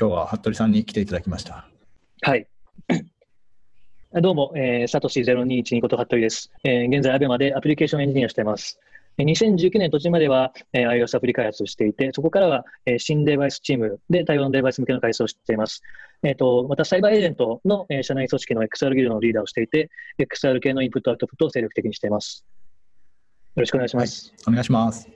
[0.00, 1.68] 今日は服部さんに来ていただきました。
[2.22, 2.46] はい。
[4.22, 6.52] どうも、えー、サトシ0212こと服部です。
[6.62, 8.78] えー、現在、アベマでアプリケーションエンジニアをしています。
[9.18, 15.82] えー2019年途中までは、えー iOS アプリ開発をしていて、そこからは、えー新デバイスチームで対応のデバイス向けの開発をしています。
[16.22, 19.90] えーとまた、サイバーエージェントの、えー社内組織の XR ギルドのリーダーをしていて、
[20.20, 22.46] XR 系のインプットアウトプットを精力的にしています。
[23.56, 24.32] よろしくお願いします。
[24.46, 25.08] お願いします。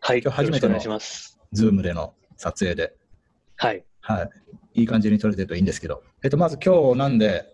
[0.00, 0.18] はい。
[0.20, 1.38] 今日初めてのよろしくお願いします。
[1.52, 2.97] ズームでの撮影で。
[3.58, 3.84] はい。
[4.00, 4.22] は
[4.74, 4.80] い。
[4.80, 6.02] いい感じに撮れてるといいんですけど。
[6.24, 7.44] えっと、まず今日なんで、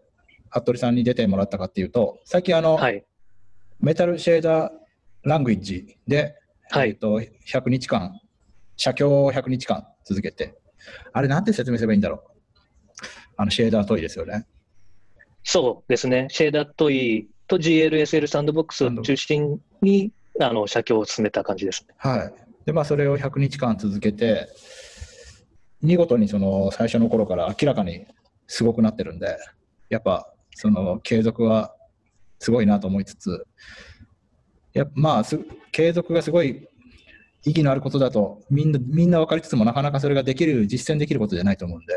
[0.50, 3.04] 服部さんに出てもらったかっていうと、最近あの、はい。
[3.80, 6.36] Metal Shader Language で、
[6.70, 8.20] はいえっと、100日間、
[8.77, 10.54] 写経を100日間続けて、
[11.12, 12.20] あれなんて説明すればいいんだろう？
[13.36, 14.46] あの、 Shadertoy ですよね。
[15.42, 16.28] そうですね。
[16.30, 21.94] シェーダートイと GLSL サンドボックスを中心に、あの、写経を進めた感じですね。
[21.98, 22.34] はい。
[22.64, 24.48] で、まあ、それを100日間続けて、
[25.84, 28.06] 見事にその最初の頃から明らかに
[28.46, 29.36] すごくなってるんで、
[29.90, 31.74] やっぱその継続は
[32.38, 33.46] すごいなと思いつつ、
[34.72, 35.38] やまあす、
[35.72, 36.66] 継続がすごい
[37.44, 41.94] 意義のあることだとみんな、みんな分かりつつもなかなかそれができる、実践できることじゃないと思うんで、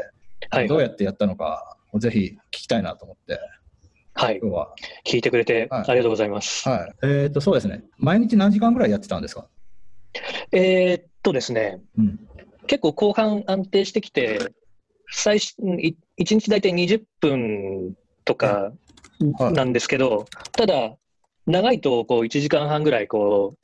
[0.50, 0.68] はい。
[0.68, 3.40] どうやってやったのかをぜひ聞きたいなと思って、
[4.14, 4.40] はい。
[4.42, 4.76] 今日は。
[5.06, 6.68] 聞いてくれてはいありがとうございます。
[6.68, 6.94] はい。
[7.04, 7.84] えっ、と、そうですね。
[7.98, 9.48] 毎日何時間ぐらいやってたんですか？
[10.52, 12.20] えーっとですね、うん。
[12.68, 14.54] 結構後半安定してきて、
[15.10, 18.72] 最初、い1日大体20分とかは
[19.50, 20.96] いなんですけど、ただ、
[21.48, 23.56] 長いとこう1時間半ぐらいこ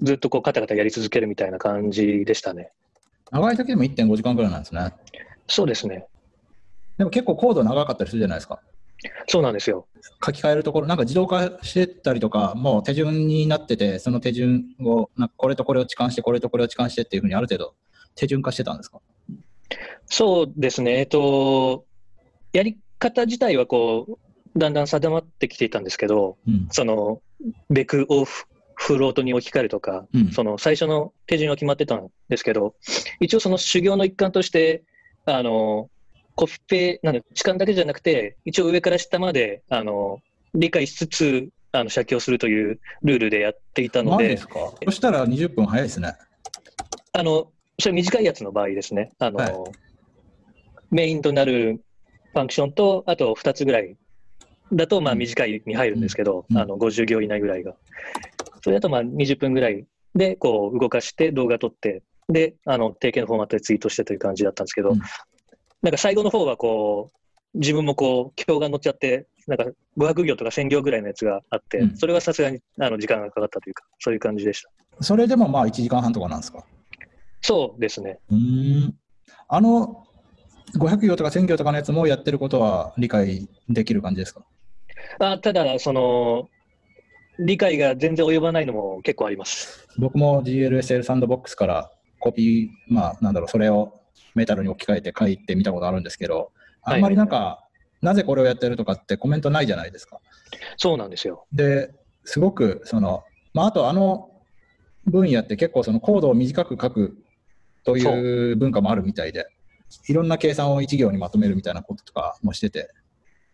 [0.00, 2.72] う、ずっとこうカタカタやり続けるみたいな感じでしたね。
[3.30, 4.94] 長い時でも1.5時間ぐらいなんですね。
[5.46, 6.06] そうですね。
[6.96, 8.60] でも結構コード長かったりするじゃないですか。
[9.26, 9.86] そうなんですよ。
[10.24, 17.74] 書き換えるところ、なんか自動化してたりとか、もう手順になってて、その手順を、なんかこれとこれを置換して、これとこれを置換してっていうふうにある程度
[18.14, 19.00] 手順化してたんですか？
[20.06, 20.98] そうですね。
[20.98, 21.84] えっと、
[22.52, 24.18] やり方自体はこ
[24.54, 26.68] う、だんだん定まってきていたんですけど、うん。
[26.70, 27.22] その、
[27.70, 32.74] ベクをフフロートに置き換えるとか、うんその最初の手順は決まってたんですけど、
[33.20, 34.82] 一応その修行の一環として、
[35.26, 35.88] あの、
[36.34, 40.18] コピペ、なんで、痴漢だけじゃなくて、一応上から下まで、あの、
[40.54, 44.54] 理解しつつ、あの、写経するというルールでやっていたのでです、か？
[44.84, 46.14] そしたら20分早いですね。
[47.12, 49.12] あの、それ短いやつの場合ですね。
[49.18, 49.54] あの、はい
[50.92, 51.80] メインとなる
[52.32, 53.96] ファンクションと、あと2つぐらい
[54.72, 57.76] だと、まあうん短いに入るんですけど、うんあの、50行以内ぐらいが。
[58.64, 59.86] それだとまあ20分ぐらい
[60.16, 65.00] で、こう、動かして動画撮って、で、あの、定型のフォーマットでツイートしてという感じだったんですけど、うん
[65.82, 67.12] なんか最後の方はこ
[67.54, 69.64] う、自分もこう、今日が乗っちゃって、なんか
[69.96, 74.70] 500行とか1000行ぐらいのやつがあって、うんそれはさすがにあの時間がかかったというか、そういう感じでした。
[75.00, 76.64] それでもまあ1時間半とかなんですか？
[77.42, 78.18] そうですね。
[78.30, 78.94] うーん。
[79.48, 80.06] あの、
[80.78, 84.44] 500行とか1000行とかのやつもやってることは理解できる感じですか？
[85.18, 86.48] あただ、その、
[87.38, 89.88] 理解が全然及ばないのも結構あります。
[89.98, 93.94] 僕も GLSL サンドボックスからコピー、まあなんだろう、それを
[94.34, 96.52] メタルに置き換えて書いてみたことあるんですけど、
[96.82, 97.64] あんまりなんか、
[98.02, 100.20] なぜこれをやってるとかってコメントないじゃないですか。
[100.76, 101.46] そうなんですよ。
[101.52, 101.90] で、
[102.24, 103.24] すごく、その、
[103.54, 104.30] まあ、あとあの
[105.06, 107.16] 分野って結構そのコードを短く書く
[107.84, 109.46] という文化もあるみたいで、
[110.08, 112.90] いろんな計算を一行にまとめるみたいなこととかもしてて、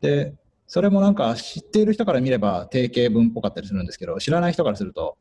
[0.01, 0.35] で、
[0.67, 5.17] それもなんか知っている人から見れば定型文っぽかったりするんですけど、知らない人からすると、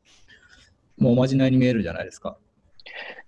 [0.98, 2.36] もうおまじないに見えるじゃないですか。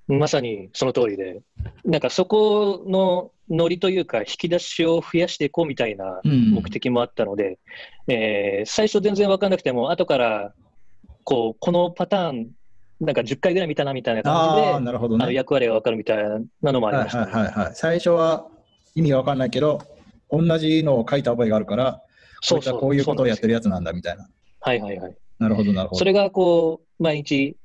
[0.09, 1.43] まさにその通りで、
[1.85, 6.51] なんかそこのノリというか、引き出しを増やしていこうみたいなうん。
[6.53, 7.59] 目的もあったので、
[8.09, 10.55] えー最初全然分かんなくても、後から、
[11.25, 12.51] こう、このパターン、
[13.01, 15.33] なんか10回ぐらい見たなみたいな感じで、ああ、なるほどね。
[15.33, 16.17] 役割が分かるみたい
[16.63, 17.75] なのもありはいましたね、はいはいはい。
[17.75, 18.47] 最初は
[18.95, 19.81] 意味がわかんないけど、
[20.31, 22.01] 同じのを書いた覚えがあるから、こ
[22.41, 23.49] そうそうこういうことをやってる。
[23.49, 24.29] るやつなんだみたいな。
[24.61, 25.17] はいはいはい。
[25.39, 25.99] なるほどなるほど。
[25.99, 27.57] それがこう、毎日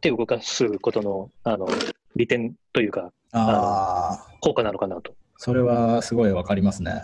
[0.00, 1.68] 手を動かすことの、あの、
[2.16, 4.36] 利点というか、ああ。
[4.40, 5.14] 効果なのかなと。
[5.36, 7.02] それはすごいわかりますね。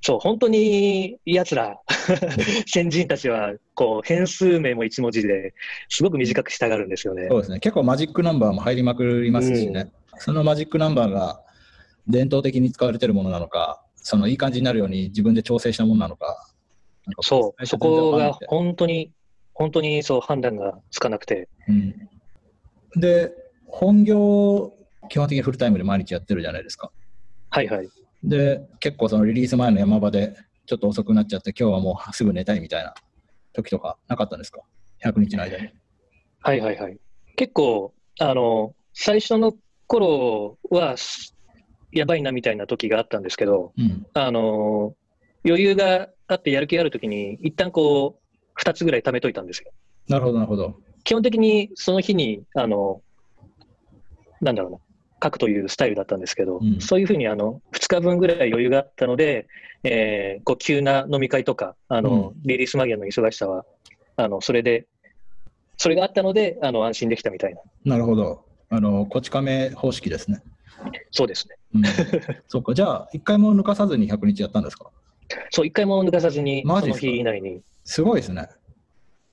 [0.00, 1.80] そう、本当に奴ら、
[2.66, 5.54] 先人たちは、こう、変数名も一文字で
[5.88, 7.36] すごく短くしたがるんですよねそ。
[7.36, 7.60] うですね。
[7.60, 9.90] 結構マジックナンバーも入りまくりますしね。
[10.18, 11.40] そのマジックナンバーが
[12.06, 16.26] 伝統的に使われてるものなのか、そのいい感じになるように自分で調整したものなのか。
[16.26, 19.10] かそう、そこが本当に、
[19.54, 22.08] 本当にそう判断がつかなくて、うん、
[23.00, 23.32] で、
[23.66, 24.72] 本業、
[25.08, 26.90] 基本的にフルタイムで毎日やってるじゃないですか。
[27.50, 27.88] はいはい。
[28.24, 30.34] で、結構そのリリース前の山場で
[30.66, 32.94] ちょっと遅くなっちゃって、今日はもうすぐ寝たいみたいな
[33.52, 34.60] 時とかなかったんですか
[35.04, 35.68] ?100 日の間に。
[36.40, 36.98] はいはいはい。
[37.36, 39.54] 結構、あの、最初の
[39.86, 41.34] 頃は、す
[41.92, 44.06] やばいなみたいな時があったんですけど、うん。
[44.14, 44.94] あの
[45.46, 49.70] 余裕があってやる気がある時に、一旦こう、2つぐらい貯めといたんですよ。
[50.08, 50.74] なるほど、なるほど。
[51.04, 53.02] 基本的にその日に、あの、
[54.40, 54.78] なんだろうな、
[55.24, 59.46] 書くというスタイルだったんですけど、うんそういうふうにあの2日分ぐらい余裕があったので、
[59.82, 63.64] えーこう急な飲み会とか、あのリリース間際の忙しさは、
[64.16, 64.86] あのそれで、
[65.78, 68.44] それがあったのであの安心できたみたいな、なるほど。
[68.70, 70.42] あの、こち亀方式ですね。
[71.10, 71.56] そうですね。
[71.74, 71.82] うん。
[72.48, 72.74] そうか。
[72.74, 74.90] じゃあ、一回も抜かさずに100日やったんですか？
[75.50, 77.62] そう、一回も抜かさずに、その日以内に。
[77.84, 78.48] すごいですね。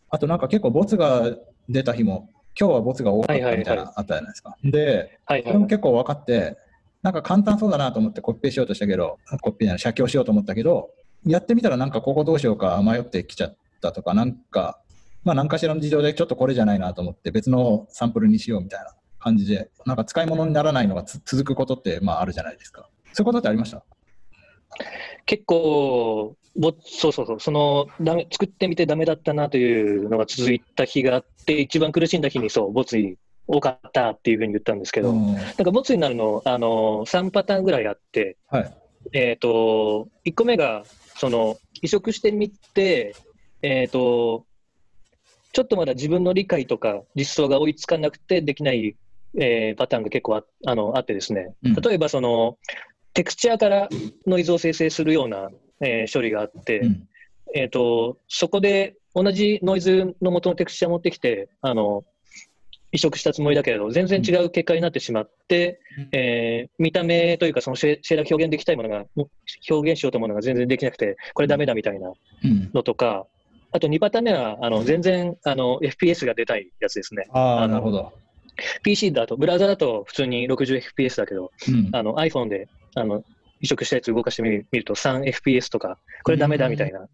[0.09, 1.35] あとなんか結構ボツが
[1.69, 4.55] 出た日も、今日はボツが多かったみたいなあったじゃないですか。
[4.63, 6.57] で、はいはいそれも結構分かって、
[7.01, 10.91] なんか簡単そうだなと思ってコピペしようとしたけど、コピペじゃない、写経しようと思ったけど、
[11.25, 14.79] やってみたらなんかここどうしようか迷ってきちゃったとか、なんか、
[15.23, 22.89] まあ何かしらの事情でちょっとこれじゃないなと思って別のサンプルにしようみたいな感じで、なんか使い物にならないのがつ続くことってまああるじゃないですか。
[23.13, 23.83] そういうことってありました？
[25.25, 33.15] 結構、ぼそうそうそう、そのダメ作ってみてダメだったなというのが続いた日があって、一番苦しんだ日にそう、ボツに
[33.47, 35.33] 多かったっていうふうに言ったんですけど、うん。
[35.33, 38.73] なんかボツになるの、あの3パターンぐらいあって、はい。
[39.13, 40.83] えっ、と、1個目が、
[41.15, 43.15] その、移植してみて、
[43.61, 44.45] えっ、と、
[45.53, 48.95] ちょっとまだ自分の理解とか実装が追いつかなくてできない、
[49.37, 51.73] えーパターンが結構ああのあってですね、うん。
[51.75, 52.57] 例えばその、
[53.13, 53.89] テクスチャーから
[54.25, 55.49] ノイズを生成するような、
[55.81, 57.07] えー処理があって、うん
[57.53, 62.03] えっ、と、そこで同じノイズの元のテクスチャー持ってきて、あの、
[62.93, 69.05] 移植したつもりだけれど、全然違う結果になってしまって、うんえー見た目というか、そのシェシェーダー表現できたいものが、
[69.69, 72.71] 表現しようと思うのが全然できなくて、これダメだみたいなうん。
[72.73, 73.27] のとか、
[73.73, 77.27] あと2パターン目は、あの全然あの FPS が出たいやつですね。
[77.31, 78.11] ああ、なるほど。
[78.83, 81.89] PC だと、ブラウザだと普通に 60fps だけど、うん。
[81.93, 83.23] あの iPhone であの
[83.61, 84.49] 移植したやつ動かしてみ
[84.79, 87.07] ると 3fps とか、これダメだみたいな。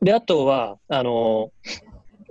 [0.00, 1.50] で、あとは、あの、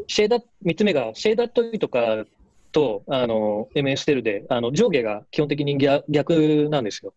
[0.07, 2.25] シェーダー、3つ目が、シェーダートイとか
[2.71, 7.13] と、あの、MS テルで、あの、上下が基本的に逆逆なんですよ。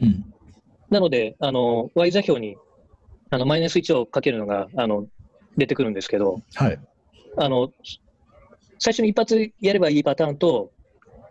[0.00, 0.24] うん。
[0.88, 2.56] なので、あの、Y 座標に、
[3.30, 5.06] あの、マイナス1をかけるのが、あの、
[5.56, 6.78] 出てくるんですけど、はい。
[7.36, 7.72] あの、
[8.78, 10.72] 最初に一発やればいいパターンと、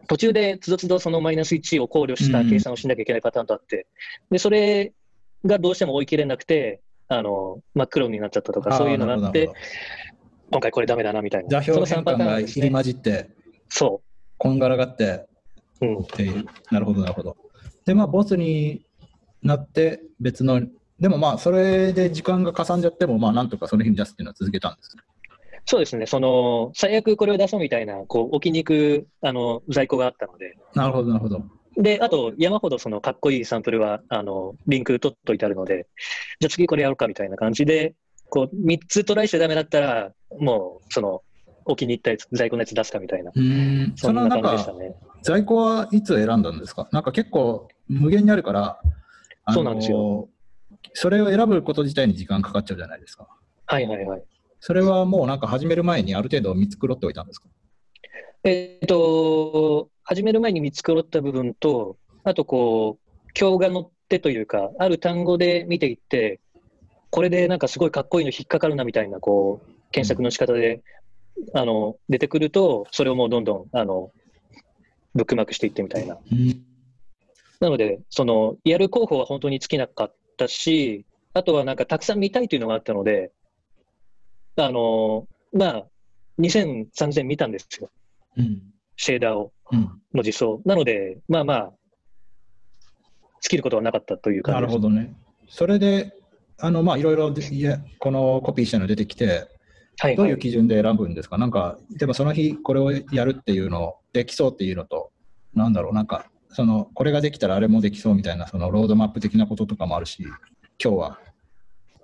[0.09, 3.85] 途中でつどつどそのマイナス1を考慮した計算をしなきゃいけないパターンとあって、
[4.31, 4.91] で、それ
[5.45, 9.51] がどうしても追い切れなくて、あの、真っ黒になっちゃったとか、そういうのがあって
[10.51, 11.50] 今回これダメだなみたいな。
[11.50, 12.39] 座標その3パ変換が。
[12.39, 13.29] 入り混じって、
[13.69, 14.01] そ
[14.39, 15.27] こんがらがって
[15.81, 15.85] う。
[15.85, 15.97] うん。
[16.00, 16.44] っていう。
[16.71, 17.38] なるほど、なるほど。
[17.85, 18.81] で、まあ、ボスに
[19.44, 20.61] なって、別の、
[21.00, 25.03] でもまあ、それで時間がかさんじゃっても、まあ、なんとかその日に出すっていうのは続けたんですね。
[25.65, 26.06] そうですね。
[26.06, 30.56] その、最悪これを出そうみたいな、こう、置きに行く、あの、在庫があったので。
[30.75, 31.44] なるほど、なるほど。
[31.77, 35.88] で、あと、山ほどその、かっこいいサンプルは、あの、リンク取っといてあるので、
[36.39, 37.95] じゃあ次これやろうかみたいな感じで、
[38.29, 41.21] こう、3つトライしてダメだったら、もう、その、
[41.65, 43.31] 置きに行ったやつ、在庫のやつ出すかみたいな。
[43.35, 43.97] うーん。
[43.97, 44.94] そんな感じでしたね。
[45.21, 46.88] 在庫はいつ選んだんですか？
[46.94, 48.79] なんか結構無限にあるから、
[49.50, 50.29] そうなんですよ。
[50.94, 53.27] それを選ぶこと自体に時間かかっちゃうじゃないですか。
[53.65, 54.23] はいはいはい。
[54.59, 57.47] それはもうなんか始める前にある程度見繕っておいたんですか？
[58.44, 66.39] えっと、始める前に見繕った部分と、あとこう、今日が乗ってというか、ある単語で見ていって、
[67.09, 70.81] これでなんかすごいかっこいいの引っかかるなみたいな、こう、検索の仕方で、
[71.54, 74.11] あの、出てくると、それをもうどんどん、あの、
[75.16, 76.18] ブックマークしていってみたいな。
[76.31, 76.63] うん。
[77.59, 83.31] なので、その、やる候補は本当に尽きなかったし、あとはなんかたくさん見たいというのがあったので、
[84.66, 85.85] あの、まあ、
[86.39, 87.89] 2000、3000見たんですよ。
[88.37, 88.61] うん。
[88.95, 89.51] シェーダーを。
[89.71, 90.01] うん。
[90.13, 90.61] の実装。
[90.66, 91.73] なので、まあまあ、
[93.42, 94.75] 尽きることはなかったというな感じです。
[94.75, 95.16] るほどね。
[95.47, 96.13] それで、
[96.59, 97.33] あの、まあ、いろいろ
[97.99, 99.47] このコピーしたの出てきて、
[99.99, 101.37] はい、どうはいいう基準で選ぶんですか？
[101.37, 105.11] なんか、でもその日これをやるっていうの、できそうっていうのと、
[105.54, 110.23] なんだろう、なんか、その、これができたらあれもできそうみたいな、そのロードマップ的なこととかもあるし、
[110.83, 111.19] 今日は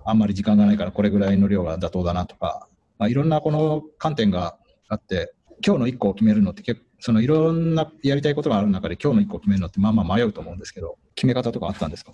[0.06, 4.58] あんまり時間がないからこれぐらいの量が妥当だなとか、まあ、いろんなこの観点が
[4.88, 5.34] あって、
[5.66, 12.14] 今日の1個を決めるのって結構、そのいろんなやりたいことがある中で今日の1個を決めるのってまあまあ迷うと思うんですけど、決め方とかあったんですか？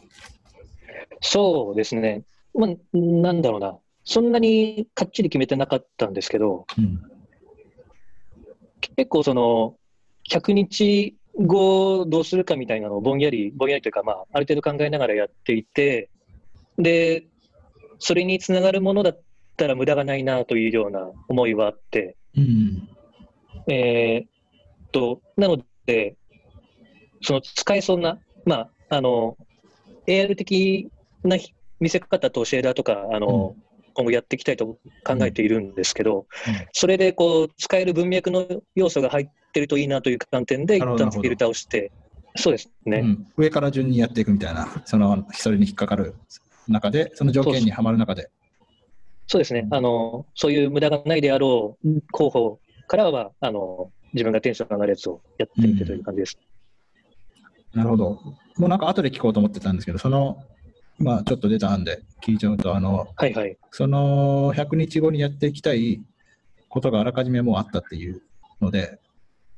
[1.21, 2.23] そうですね。
[2.53, 3.77] まあ、なんだろうな。
[4.03, 7.01] そんなにかっちり決めてなかったんですけど、うん。
[8.95, 9.75] 結構その、
[10.29, 16.09] 100日後どうするかみたいなのをぼんやり、ぼんやりというか、まあ、ある程度考えながらやっていて、
[16.77, 17.27] で、
[18.01, 19.21] それにつながるものだっ
[19.55, 22.89] たら無駄がないなというような思いはあって、うん。
[23.67, 26.15] えーっと、なので、
[27.21, 29.37] その使えそうな、まあ、あの、
[30.07, 30.89] AR 的
[31.23, 31.37] な
[31.79, 33.55] 見せ方とシェーダーとか、あの、
[33.93, 34.65] 今後やっていきたいと
[35.05, 36.25] 考えているんですけど、うん。
[36.73, 41.91] それでこう使える文脈の要素が入ってるといいなという観点で、一旦フィルターをして、
[42.35, 43.27] そうですね、うん。
[43.37, 46.15] 上から順にやっていくみたいな、そのそれに引っかかる
[46.71, 48.29] 中で、その条件にはまる中で。
[49.27, 56.37] そうですね、あのそういう無駄がないであろう候補からは、あの自分がテンションが上がるやつをやってみてという感じです。
[57.73, 58.19] なるほど。
[58.57, 60.43] もうなんか後で聞こうと思ってたんですけど、その、
[60.97, 63.57] まあちょっと出た案で聞いちゃうと、あの、はいはい。
[63.71, 66.01] その100日後にやっていきたい
[66.67, 68.21] ことがあらかじめもうあったっていう
[68.59, 68.99] ので、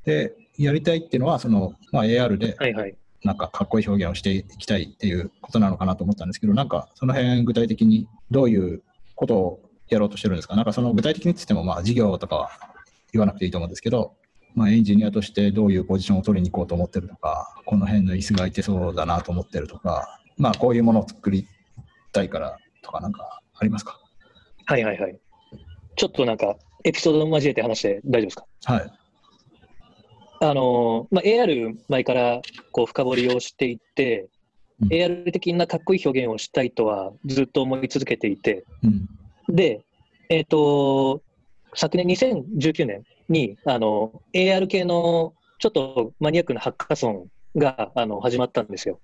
[0.04, 2.96] で、やりたいっていうのは、その、まあ AR ではいはい。
[3.24, 8.82] なんかかっこいい表現をしていきたいっていうことなのかなと思ったんですけど、なんかその辺具体的にどういう
[9.14, 10.56] ことをやろうとしてるんですか？
[10.56, 12.50] なんかその具体的につっても、まあ事業とかは
[13.12, 14.14] 言わなくていいと思うんですけど、
[14.54, 21.46] まあエンジニアとしてどういうポジションを取りに行こうと思ってるとか、この辺の椅子が空いてそうだなと思ってるとか、まあこういうものを作り
[22.12, 23.98] たいからとかなんかありますか？
[24.66, 25.18] はいはいはい。
[25.96, 28.46] ちょっとなんか、エピソードを交えて話して大丈夫ですか？
[28.64, 28.92] はい。
[30.40, 34.28] あの、まあ、AR 前からこう深掘りをしていって、
[34.82, 34.88] うん。
[34.88, 39.08] AR 的なかっこいい表現をしたいとはずっと思い続けていて、うん。
[39.54, 39.84] で、
[40.28, 41.22] えっ、と、
[41.74, 47.26] 昨年2019年に、あの、AR 系のちょっとマニアックなハッカソン
[47.56, 48.98] があの始まったんですよ。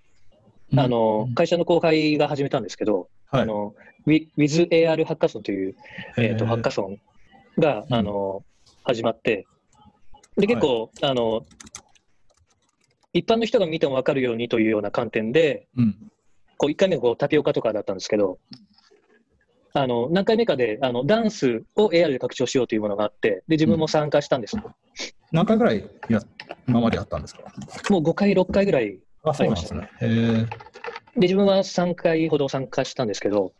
[0.76, 3.42] あの、会社の後輩が始めたんですけど、はい。
[3.42, 3.75] あの、
[4.06, 5.75] Wi- WithAR ハッカソンという、
[6.16, 7.00] えー、とハッカソソン
[7.60, 8.44] が、うんあの
[8.82, 9.46] 始まって、
[10.40, 11.47] で結構、あの、
[13.12, 15.80] 一般の人が見ても分かるようにというような観点で、ン。
[15.82, 16.12] うん。
[16.56, 18.38] こう1回目がこうタピオカとかだったんですけど、
[19.73, 24.59] あの何回目かであのダンスを AR で拡張しようというものがあって、で自分も参加したんです。
[25.32, 26.20] 何回ぐらいや
[26.68, 27.40] 今までやったんですか？
[27.88, 29.88] もう5回、6回ぐらいあ、そうなんですね。
[30.00, 30.49] で、
[31.16, 33.54] 自分は3回ほど参加したんですけど、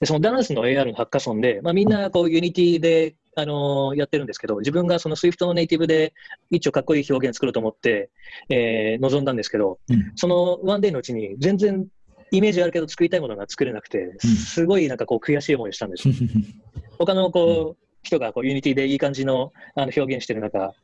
[0.00, 6.14] でそのダンスの AR のハッカソンで、まあ、みんなこう Unity で、あのーやってるんですけど、自分がその Swift のネイティブで
[6.50, 8.10] 一応かっこいい表現作ろうと思って、
[8.48, 10.12] えー臨んだんですけど、うん。
[10.16, 11.86] その one day のうちに全然
[12.30, 16.08] イメージあるけど作りたいものが作れなくて、すごいなんかこう悔しい思いをしたんです。
[16.98, 20.74] 他のこう、人がこう Unity でいい感じのあの表現してる中、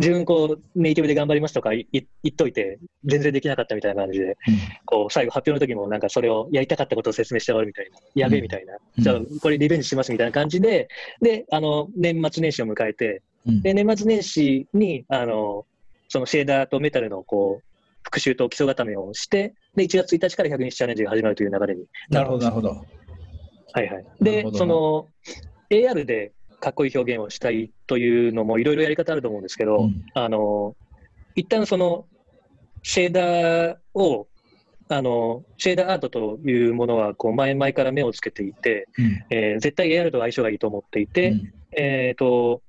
[0.00, 4.36] 自分こうネイティブで頑張りますとかい言っといて、全然できなかったみたいな感じで、
[4.86, 9.04] こう最後発表の時もなんかそれをやりたかったことを説明して終わるみたいな、やべえみたいな、うん。
[9.04, 10.88] じゃあこれリベンジしますみたいな感じで、
[11.20, 13.62] で、あの、年末年始を迎えて、うん。
[13.62, 15.66] で、年末年始に、あの、
[16.08, 17.64] そのシェーダーとメタルのこう、
[18.02, 22.70] 復習と基礎固めをして、で、1月1日から100日チャレンジが始まるという流れになるほど、なるほど。
[23.72, 24.04] はいはい。
[24.20, 25.06] でその、
[25.70, 30.76] AR でかっこいい表現をしたいというのもいろいろやり方あると思うんですけど、うんあの、
[31.34, 32.06] 一旦その、
[32.82, 34.28] シェーダーを、
[34.88, 42.62] あの、シェーダーアートというものは、こう、前々から目をつけていて、うんえー絶対 AR と相性がいいと思っていて、うんえっ、と、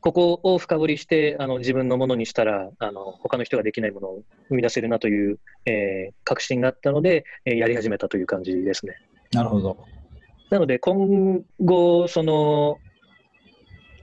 [0.00, 8.96] ここを深掘りして、あの、自分のものにしたら、あの、他の人ができないものを生み出せるなという、えー確信があったので、えーやり始めたという感じですね。
[9.32, 10.01] なるほど。
[10.52, 12.78] なので、今後、その、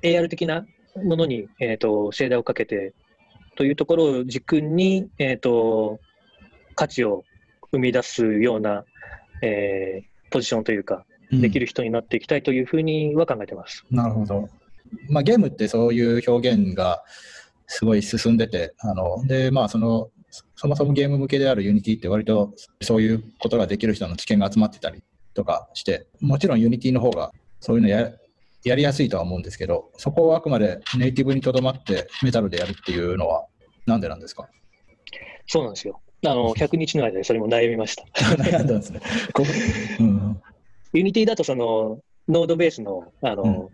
[0.01, 0.65] AR 的な
[0.95, 2.95] ものに、えっ、と、シェーダーをかけて、
[3.55, 5.99] というところを軸に、えっ、と、
[6.73, 7.23] 価値を
[7.71, 8.83] 生み出すような、
[9.43, 13.85] えーポジションというか、うんできる人になっていきたいというふうには考えてます。
[13.91, 14.49] なるほど。
[15.09, 17.03] まあ、ゲームってそういう表現が
[17.67, 20.09] すごい進んでて、あのでまあ、その
[20.55, 25.03] そもそもゲーム向けである Unity って割とそういうことができる人の知見が集まってたり
[25.39, 27.31] とかして、もちろん Unity の方が
[27.61, 28.11] そういうのや
[28.65, 33.45] やりやすいとは思うんですけど、そこをあくまでネイティブにとどまってメタルでやるっていうのは
[33.85, 34.49] なんでなんですか？
[35.47, 36.01] そうなんですよ。
[36.25, 38.03] あの、 100日の間でそれも悩みました。
[38.35, 38.99] 悩んだんですね。
[39.33, 39.43] こ
[39.99, 40.41] ううん
[40.91, 43.69] ユニティだとその、ノードベースの、あの、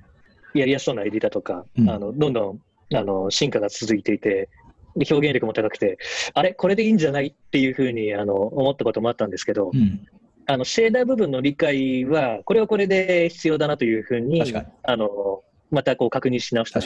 [0.54, 1.90] やりやすそうなエディタとか、うん。
[1.90, 2.60] あの、どんどん、
[2.96, 4.50] あの、進化が続いていて、
[4.98, 5.98] で表現力も高くて、
[6.34, 6.54] あれ？
[6.54, 7.28] これでいいんじゃない？
[7.28, 10.06] っていうふうに、あの、思ったこともあったんですけど、うん、
[10.48, 14.44] あの、シェーダー部分の理解は、これはこれで必要だなというふうに
[14.84, 16.82] あの、またこう確認し直した。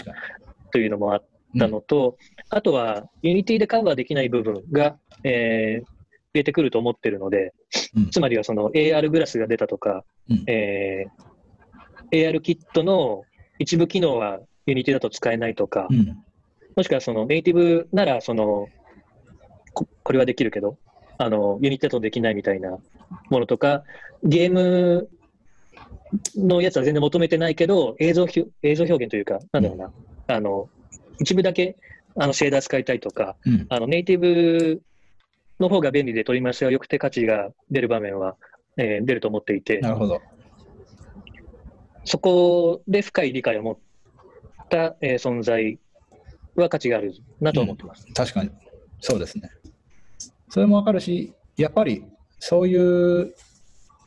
[0.72, 1.26] というのもあっ
[1.58, 2.18] たのと、
[2.50, 6.00] あとは、 Unity でカバーできない部分が、えー
[6.32, 7.54] 出てくると思ってるので、
[7.96, 8.10] うん。
[8.12, 10.44] つまりはその AR グラスが出たとか、うん。
[10.48, 11.30] えー
[12.12, 13.24] AR キットの
[13.60, 16.24] 一部機能は Unity だと使えないとか、うん。
[16.76, 18.68] もしくはそのネイティブならその
[19.74, 20.78] ここれはできるけど、
[21.18, 22.78] あの Unity だとできないみたいな
[23.30, 23.84] ものとか、
[24.24, 25.10] ゲーム
[26.36, 29.92] のやつは全然求めてないけど、映像ひ映像表現というか、なんだろうな、
[30.28, 30.70] あの
[31.20, 31.78] 一部だけ
[32.16, 33.66] あのシェーダー使いたいとか、うん。
[33.70, 34.82] あのネイティブ
[35.60, 38.36] の方が便利で取り回しが良くて価値が出る場面は、
[38.78, 40.22] えー、出ると思っていて、なるほど。
[42.06, 43.78] そこで深い理解を持っ
[44.70, 45.78] た、えー、存在
[46.56, 48.50] は価値があるなと思ってます、うん、確かに、
[49.00, 49.52] そうですね。
[50.50, 52.04] それもわかるし、やっぱり
[52.40, 53.36] そういう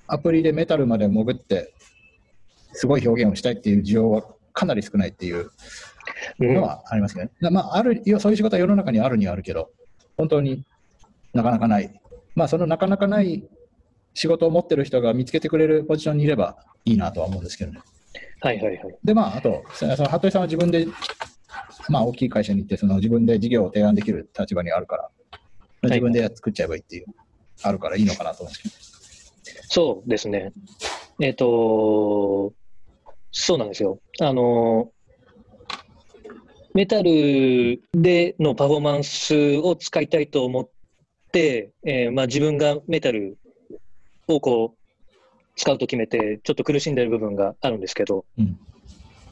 [0.06, 1.74] アプリでメタルまで潜って、
[2.72, 5.50] すごい表現をしたいっていう需要はかなり少ないっていう
[6.38, 7.30] のはありますね。
[7.40, 9.70] うん、まあ、あるそういう仕事は世の中にあるにはあるけど、
[10.16, 10.64] 本当に
[11.32, 12.00] なかなかない。
[12.34, 13.44] まあ、そのなかなかない
[14.14, 17.80] 仕事を持ってる人が見つけてくれるポジションにいればいいなとは思うんですけどね。
[18.40, 18.98] はいはいはい。
[19.04, 20.86] で、まあ、あと、その服部さんは自分で、
[21.88, 25.10] まあ、大きい会社に行って、その自分で事業を提案できる立場にあるから、
[25.82, 27.06] 自分で作っちゃえばいいっていう、
[27.62, 29.64] あるからいいのかなと思うんですけど。
[29.68, 30.52] そうですね。
[31.20, 32.52] えっ、ー、と、
[33.30, 34.00] そうなんですよ。
[34.20, 34.92] あの、
[36.74, 40.68] メタルでのパフォーマンスを使いたいと思っ
[41.30, 43.38] て、えーまあ、自分がメタル
[44.26, 44.82] をこう
[45.56, 48.58] 使うと決めて、ちょっと苦しんでる部分があるんですけど、うん、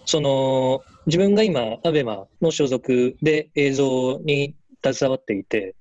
[0.05, 5.75] その自分が今、アベマの所属で映像に携わっていて、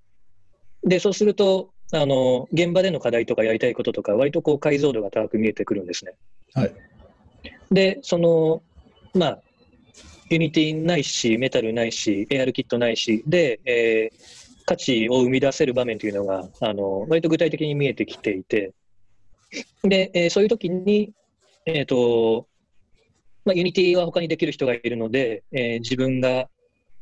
[0.83, 6.13] でそうするとあの、現場での課題とかやりたいこととか、割とこう解像度が高く見えてくるんですね。
[6.53, 6.73] はい、
[7.71, 8.61] で、その、
[9.13, 9.39] まあ、
[10.29, 18.73] Unity ないし、メタルないし、 ARKit ないし、で、えー、価値を生み出せる場面というのが、あの、割と具体的に見えてきていて、
[19.83, 21.11] で、えー、そういう時に、
[21.65, 22.47] えっ、ー、と、
[23.45, 26.47] まあ、 Unity は他にできる人がいるので、えー、自分が、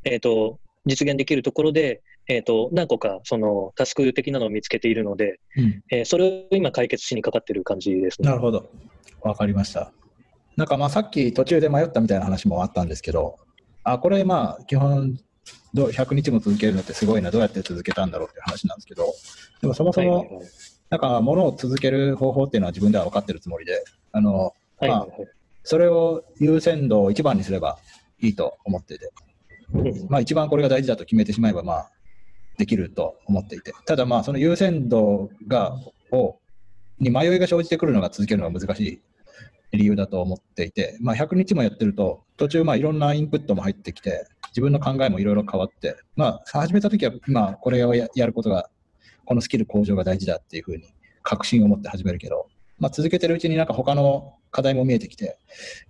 [0.05, 8.27] えっ、と、実現できるところで、えっ、と、何個か、その、タスク的なのを見つけているので、うん、えそれを今解決しにかかっている感じですね。
[8.27, 8.69] なるほど。
[9.21, 9.91] わかりました。
[10.55, 13.37] なんかまあさっき途中で迷ったみたいな話もあったんですけど、
[13.83, 15.17] あこれまあ基本
[15.73, 19.05] ど100日も続けるのってすごいな、どうやって続けたんだろうっていう話なんですけど、
[19.61, 20.41] でもそもそも、
[20.89, 25.07] なんかものを続ける方法っていうのは自分では分かってるつもりで、あの、まあ、
[25.63, 27.77] それを優先度を一番にすれば
[28.19, 29.11] いいと思ってて、
[30.09, 31.91] まあ一番これが大事だと決めてしまえばまあ
[32.57, 35.75] できると思っていて、ただまあその優先度が、
[36.11, 36.39] を、
[36.99, 39.01] に迷いが生じてくるのが続けるのが難しい
[39.77, 48.69] 理由だと思っていて、まあ、100日もやってると、途中、まあ、いろんなインプットも入ってきて、自分の考えもいろいろ変わって、まあ、始めたときは、今、これをやることが、
[49.25, 50.85] このスキル向上が大事だっていうふうに
[51.21, 52.47] 確信を持って始めるけど、
[52.79, 55.37] まあ、続けてるうちになんか他の課題も見えてきて、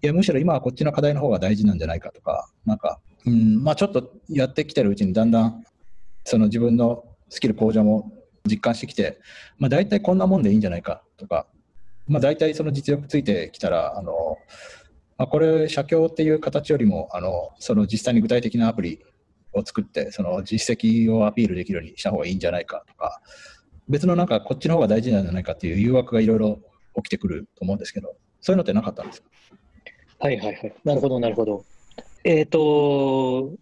[0.01, 5.63] いや、むしろ今はこっちの課題の方が大事なんじゃないかとか、なんか、うん、まあ、ちょっとやってきてるうちにだんだん、
[6.27, 8.11] その自分のスキル向上も
[8.45, 9.19] 実感してきて、
[9.57, 11.47] まあ、大体こんなもんでいいんじゃないかとか、
[12.05, 14.37] まあ、大体その実力ついてきたら、あの
[15.17, 18.99] まあ、これ、写経っていう形よりも、あのその実際に具体的なアプリ
[19.53, 23.21] を作って、その実績をアピールできるようにした方がいいんじゃないかとか、
[23.87, 26.59] 別のなんかこっちの方が大事なんじゃないかっていう誘惑がいろいろ
[26.97, 29.29] 起きてくると思うんですけど、そういうのってなかったんですか？
[30.19, 30.73] はいはいはい。
[30.83, 31.63] なるほど、なるほど。
[32.23, 33.53] えっ、ー、と、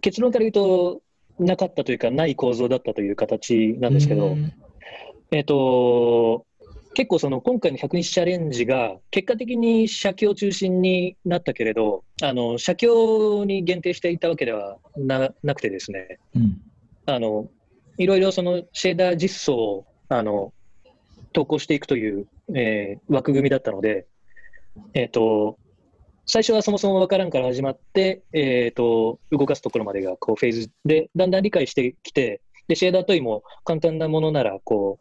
[0.00, 1.02] 結論から言うと、
[1.40, 4.36] なかったというか、ない構造だったという形なんですけど、
[5.30, 6.46] えっ、ー、と、
[6.94, 16.60] 結構その今回の100日チャレンジが結果的に写経中心になったけれど、あの写経に限定していたわけではななくてですね、うん、
[17.06, 17.48] あの
[17.96, 20.52] いろいろそのシェーダー実装をあの
[21.32, 22.26] 投稿していくという、
[22.56, 24.06] えー、枠組みだったので、
[24.94, 25.58] えーと、
[26.32, 35.00] 最初はそもそも分からんから始まって、えーと、動かすところまでがこうフェーズでだんだん理解してきて、でシェーダー問いも簡単なものならこ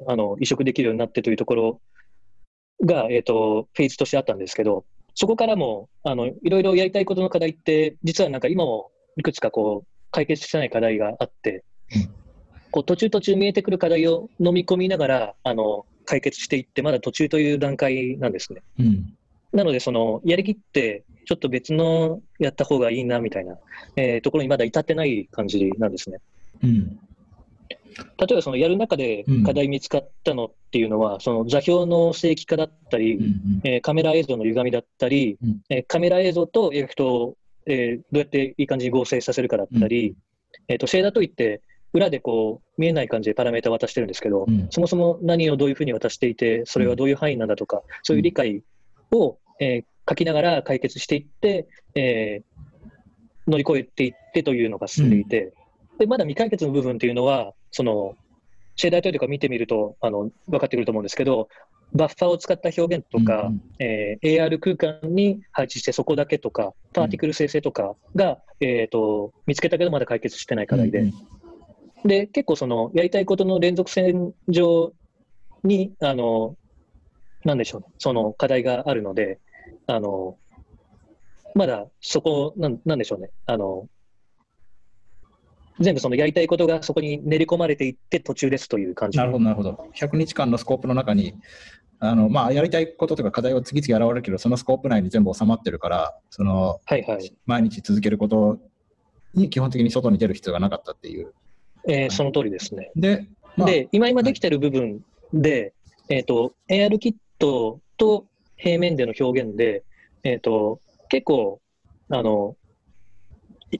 [0.00, 1.80] うあの移植できるようになってというところ
[2.84, 4.84] が、えーと、フェーズとしてあったんですけど、
[5.14, 11.62] そこからもあのいろいろやりたいことの課題って、実はなんか今もいくつかこう解決してない課題があって、
[12.72, 18.62] こう途中途中見えてくる課題を飲み込みながらあの解決していって、まだ途中という段階なんですね。
[18.80, 19.16] うん、
[19.52, 23.56] なので、そのやりきって、ちょっと別のやった方がいいなみたいな、
[23.96, 26.18] えー、ところにまだ至ってない感じなんですね。
[26.62, 26.98] うん。
[28.18, 37.36] 例えばそのやる中で課題見つかったのっていうのは、うん、その座標の正規化だったり、うんうん、えー、カメラ映像の歪みだったり、うん、えー、カメラ映像とエフェクトを、
[37.66, 40.16] えー、どうやっていい感じに合成させるかだったり、うん、
[40.68, 48.62] えーと、シェーダーといって、裏でこう見えない感じでパラメータ渡してるんですけど、うん、そもそも何をどういうふうに渡していて、それはどういう範囲なんだとか、そういう理解
[49.12, 52.42] を、え書きながら解決していって、え
[53.46, 55.52] 乗り越えていってというのが進んでいて、
[55.98, 58.16] でまだ未解決の部分っていうのは、その
[58.76, 61.48] シェーダーというか見てみるとあの分かってくると思うんですけど、
[61.92, 71.12] バッファーを使った表現とか、うんえー、AR 空間に配置してそこだけとか、パーティクル生成とかが、うん、えーと、見つけたけどまだ解決してない課題で、うん。
[72.04, 74.92] で、結構その、やりたいことの連続線上
[75.64, 76.56] に、あの、
[77.44, 79.38] なんでしょうね、その課題があるので、
[79.86, 80.36] あの、
[81.54, 83.88] まだそこ、なんなんでしょうね、あの、
[85.80, 89.88] 全部そのやりたいことがそこに練り込まれていって途中ですという感じなるほど、なるほど。
[89.96, 91.34] 100日間のスコープの中に、
[91.98, 97.34] あのまあ、やりたいこととか課題は次々現れるけど、そのスコープ内に全部収まってるから、そのはいはい。
[97.46, 98.58] 毎日続けること
[99.34, 101.32] に基本的に外に出る必要がなかったっていう。
[101.88, 102.90] えーその通りですね。
[102.94, 103.26] で、
[103.56, 105.00] まあ、で、今今できてる部分
[105.32, 105.72] で、
[106.10, 108.26] えっ、と、AR キットと
[108.56, 109.82] 平面での表現で、
[110.22, 111.60] えっ、と、結構、
[112.10, 112.56] あの、
[113.72, 113.78] い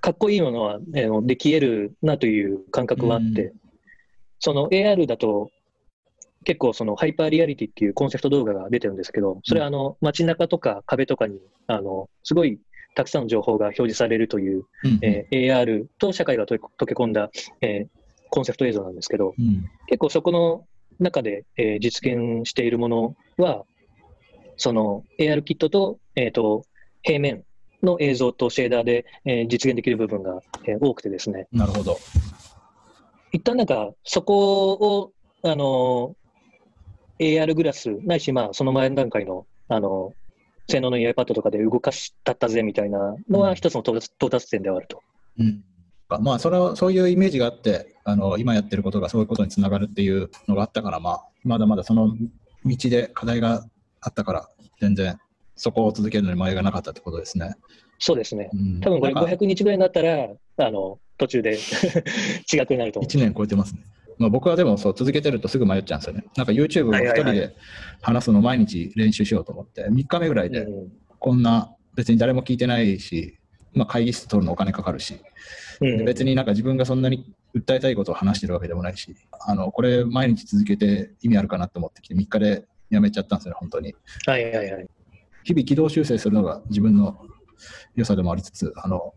[0.00, 3.54] かっこいいものは、えーのでき得るなという感覚はあって、う
[4.38, 5.50] その AR だと、
[6.44, 12.60] 結構そのハイパーリアリティっていうコンセプト動画が出てるんですけど、それはあの街中とか壁とかに、あの、すごい
[12.94, 14.98] たくさんの情報が表示されるという、うん。
[15.02, 17.98] えー AR と社会が溶け溶け込んだ、えー
[18.30, 19.64] コンセプト映像なんですけど、うん。
[19.86, 20.66] 結構そこの
[20.98, 23.64] 中で、えー実現しているものは、
[24.56, 26.64] その AR キットと,、えー、と
[27.02, 27.44] 平面
[27.82, 31.98] の映像とシェーダーで、えー実現できる部分が、えー多くてですね、なるほど。
[33.32, 36.16] 一旦なんかそこを、あの
[37.20, 40.14] AR グラスないし、まあ、その前の段階の、あの
[40.68, 45.02] 性能のいい iPad とかで動かしたったぜみたいなのうんは一つの到達到達点ではあると。
[45.38, 45.64] うん
[46.08, 52.16] まあ、それはそういうイメージがあってあの、今やってることがそういうことにつながるっていうのがあったから、まあ、まだまだその
[52.64, 53.66] 道で課題が
[54.00, 54.48] あったから、
[54.80, 55.18] 全然
[55.56, 57.54] そこを続けるのに迷いがなかったってことですね。
[57.98, 58.48] そうですね。
[58.54, 61.58] うん多分これなんか500日ぐらいになったら、あの途中で
[62.50, 63.10] 違くなると思う。
[63.10, 63.82] 1年超えてますね。
[64.16, 66.24] まあ、僕はでもそう続けてるとすぐ迷っちゃうんですよね。
[66.36, 67.56] なんか YouTube を一はいはいはい人で
[68.00, 73.38] 話すのを毎日練習しようと思って、3日目ぐらいでうんこんな別に誰も聞いてないし、
[73.74, 75.20] まあ、会議室取るのお金かかるし、
[75.80, 83.94] 別になんか自分がそんなに訴えたいことを話してるわけでもないし、あのこれ毎日続けて意味あるかなと思ってきて、3日でやめちゃったんですよね、本当に。
[84.26, 84.88] はいはいはい。
[85.44, 87.18] 日々軌道修正するのが自分の
[87.94, 89.14] 良さでもありつつ、あの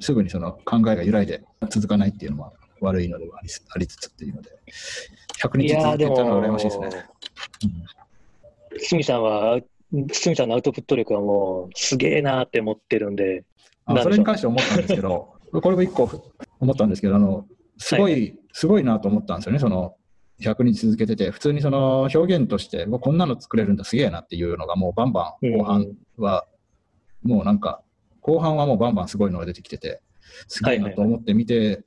[0.00, 4.50] すぐにその考えが揺らいで続かないっていうのも悪いのではありつつつっていうので、
[5.42, 6.88] 100い日続けたのは羨ましいですね。
[8.78, 9.60] 堤さんは、
[10.12, 13.44] 堤さんのアウトプット力はもうすげえなって思ってるんで、
[13.84, 16.10] あそれに関して思ったんですけど、これも一個
[16.60, 17.46] 思ったんですけど、あの
[17.78, 19.96] すごい、すごいなと思ったんですよね、その
[20.40, 25.86] 100日続けてて、普通にその表現として、こんなの作れるんだ、すげえなっていうのが、もうバンバン後半
[26.16, 26.46] は、
[27.22, 27.82] もうなんか、
[28.20, 30.00] 後半はもうバンバンすごいのが出てきてて、
[30.48, 31.84] すげえなと思って見て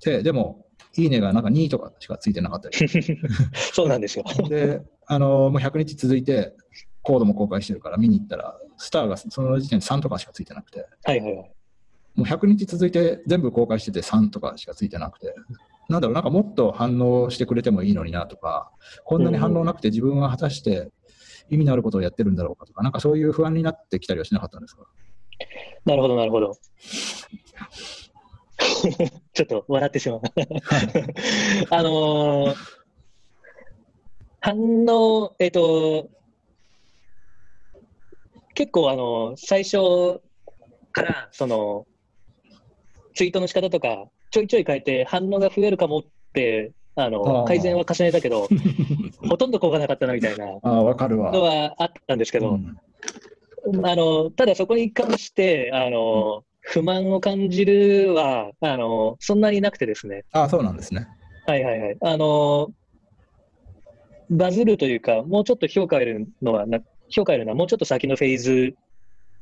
[0.00, 2.88] て、でも、いいねがなんか2とかしかついてなかったり。
[3.54, 4.24] そうなんですよ。
[4.48, 6.54] で、あのもう100日続いて、
[7.02, 11.52] コードも公開してるから見に行ったら、スターがその時点で3とかしかついてなくて、はいはいはい。
[12.18, 15.32] もう100日続いて全部公開してて3とかしかついてなくて、
[15.88, 18.72] なんだろう、なんかもっと反応してくれてもいいのになとか、
[19.04, 20.90] こんなに反応なくて自分は果たして
[21.48, 24.82] 意味のあることをやってるんだろうかとか、なんかそういう不安になってきたりはしなかったんですか？
[25.84, 26.56] なるほどなるほど。
[29.32, 30.20] ちょっと笑ってしまう。
[31.70, 32.54] あのー
[34.40, 36.08] 反応、えっ、と、
[38.54, 40.20] 結構あの、最初
[40.92, 41.87] から、その、
[43.18, 46.02] ツイートの仕方とか、ちょいちょい変えて反応が増えるかもっ
[46.32, 48.46] て、ああの、ー改善は重ねたけど、
[49.28, 50.46] ほとんど効果なかったなみたいな。
[51.32, 60.24] のはあったんですけど、うんあの、ただそこに関して、あの、不満を感じるは、あの、そんなになくてですね。
[60.30, 61.08] ああ、そうなんですね。
[61.48, 61.96] はいはいはい。
[62.00, 62.68] あの、
[64.30, 66.78] バズるというか、もうちょっと評価を得るのはな、
[67.10, 68.76] 評価を得るのはもうちょっと先のフェーズ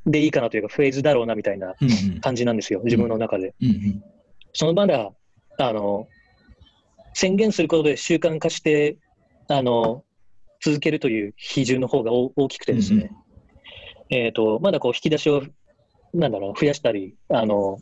[0.07, 3.55] でいいかなというか、フェーズだろうなみたいなうんうん感じなんですよ、自分の中で。
[3.61, 4.03] うんうん
[4.59, 5.13] そのまだ、
[5.59, 6.09] あの、
[7.13, 8.97] 宣言することで習慣化して、
[9.49, 10.03] あの、
[10.65, 13.11] 続けるという比重の方が大大きくてですね。
[14.09, 15.43] えっ、と、まだこう引き出しを、
[16.15, 17.79] なんだろう、増やしたり、あの、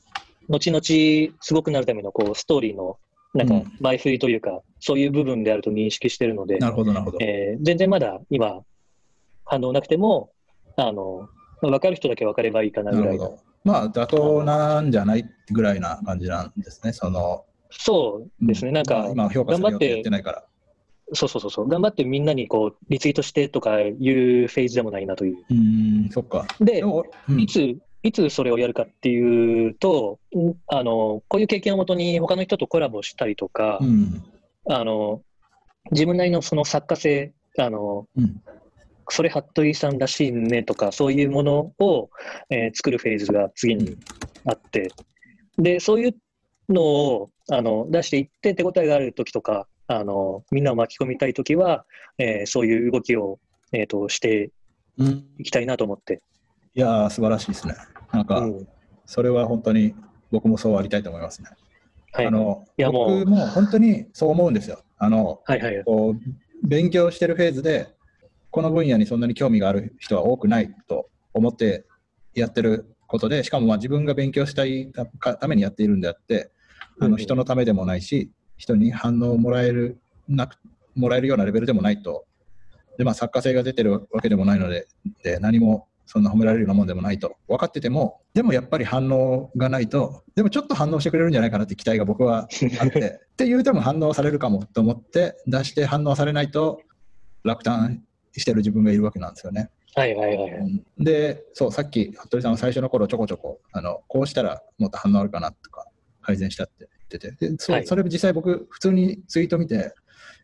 [0.49, 2.99] 後々すごくなるためのこうストーリーの、
[3.35, 7.19] なんかうん前振りというか、そういう部分であると認識しているので、なるほど、なるほど。
[7.21, 8.65] えー全然まだ今、
[9.45, 10.31] 反応なくても、
[10.77, 11.29] あの、
[11.63, 13.39] まあ分かる人だけ分かればいいかなぐらいの。
[13.65, 16.93] まあ、妥当なんじゃないぐらいな感じなんですね。
[16.93, 20.45] その、そうですね、なんか頑張ってないから。
[21.13, 25.37] そうそうそうそう、頑張ってみんなにこうリツイートしてとかいうフェーズでもないなという。
[25.51, 26.47] うーん、そっか。
[26.61, 34.23] でうんいつ、いつそれをやるかっていうと、んあのこういう経験をもとに他の人とコラボしたりとか、うん。
[34.69, 35.23] あの
[35.91, 38.43] 自分なりのその作家性、あのうん。
[39.11, 42.11] それ服部さんらしいねとか、そういうものを、
[42.51, 43.97] えー作るフェーズが次に
[44.47, 44.91] あって、
[45.59, 46.15] で、そういう
[46.69, 51.85] のをあの出していって手応えがあるときとかあの、みんなを巻き込みたいときは、
[52.19, 53.39] えー、そういう動きを、
[53.73, 54.51] えーと、して
[55.39, 56.23] いきたいなと思って。
[56.75, 57.75] いやー、素晴らしいですね。
[58.13, 58.69] なんか、うん、
[59.05, 59.95] それは本当に
[60.31, 61.51] 僕もそうありたいと思いますね。
[62.13, 64.83] はい、あのいやも僕も本当にそう思うんですよ。
[64.99, 67.89] あの、はいはい、こう勉強してるフェーズで、
[68.55, 71.85] この分野にそんなに興味がある人は多くないと思って
[72.35, 76.53] やってることで、しかもまあ自分が勉強したいためにやっているんであって、
[77.01, 80.57] あの人のためでもないし、人に反応をもらえるなく
[80.95, 82.27] もらえるようなレベルでもないと、
[82.97, 84.87] でまあ、作家性が出てるわけでもないので、
[85.25, 87.35] で何もそんな褒められるようなもんでもないと。
[87.49, 96.81] 分かってても、でもやっぱり反応がないと、でもちょっと反応してくれるんじゃないかなって期待が僕はあって、っていうでも反応されるかもと思って出して反応されないと
[97.43, 98.05] 落胆
[98.41, 99.71] してる自分がいるわけなんですよね。
[99.95, 105.87] はいはいはい、で、そう、さっき服部さんは最初の頃ちょこちょこ、あのこうしたらもっと反応あるかなとか、
[106.21, 109.95] 改善したって言ってて、でそ,、それ実際僕、普通にツイート見て、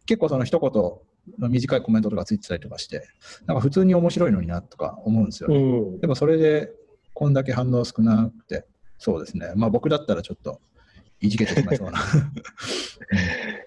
[0.07, 3.09] 結構その一言、短いコメントとかついてたりとかして、
[3.47, 5.61] なんか普通に面白いのになとか思うんですよ、ね、う
[5.97, 6.73] ん、でもそれで、
[7.13, 8.67] こんだけ反応少なくて、
[8.99, 10.61] そうですね、まあ僕だったらちょっと
[11.21, 11.99] いじけてしまいそうな。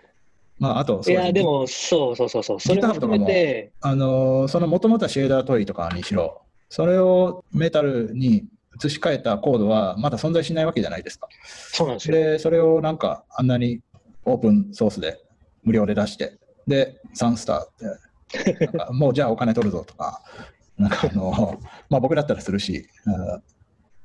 [0.64, 8.46] まあ、あと、いや、でも、そうそうそうそう、それも含めて、あのそのもともとはシェーダートイとかにしろ、それをメタルに
[8.82, 11.28] 移し替えたコードはまだ存在しないわけじゃないですか。
[11.44, 12.16] そうなんですよ。
[12.16, 13.82] で、それをなんかあんなに
[14.24, 15.22] オープンソースで
[15.64, 20.22] 無料で出して、で、サンスターって、なんかもうじゃあお金取るぞとか、
[20.80, 22.88] なんかあの、まあ僕だったらするし、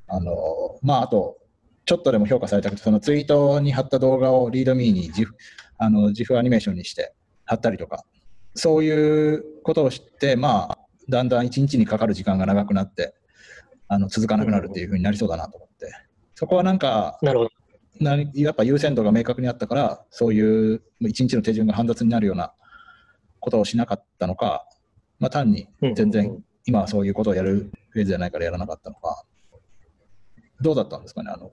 [0.09, 0.35] あの、
[0.83, 1.39] まああと、
[1.85, 5.11] ちょっとでも評価されたくて、そのツイートに貼った動画をリードミーに
[5.79, 7.15] あの GIF アニメーションにして
[7.45, 8.05] 貼ったりとか、
[8.55, 13.15] そういうことを知って、まあ、だんだん一日にかかる時間が長くなって、
[13.87, 15.93] あの続かなくなるっていうふうになりそうだなと思って、
[16.35, 17.51] そこはなんか、なるほど。
[18.01, 22.53] なやっぱ優先度が明確にあったから、そういう一日の手順が煩雑になるような
[23.41, 24.67] ことをしなかったのか、
[25.19, 29.25] まあ、単に全然今はそういうことをやるフェーズじゃないからやらなかったのか、
[30.61, 31.53] どうだったんですかね、あの。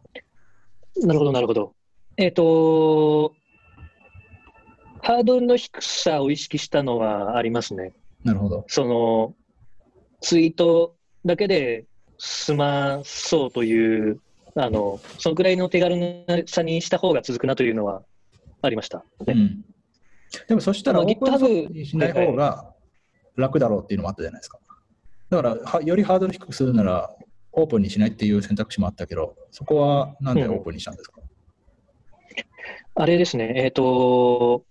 [0.97, 1.73] なるほど、なるほど。
[2.17, 3.33] えっ、ー、と、
[5.05, 7.93] ハードルの低さを意識したのはありますね。
[8.23, 8.65] なるほど。
[8.67, 9.35] その、
[10.19, 11.85] ツイートだけで
[12.17, 14.19] 済まそうという、
[14.55, 18.01] あの、そのくらいの手軽さにした方が続くなというのは
[18.63, 19.65] ありました、ね、うん。
[20.47, 22.73] でもそしたら、GitHub にしない方が
[23.35, 24.57] 楽だろうっていうのもあったじゃないですか。
[25.29, 27.15] だからは、よりハードル低くするなら、
[27.51, 34.65] オープンにしないっていう選択肢もあったけど、そこはなんでオープンにしたんですか、うん、あれですね、えっ、ー、と、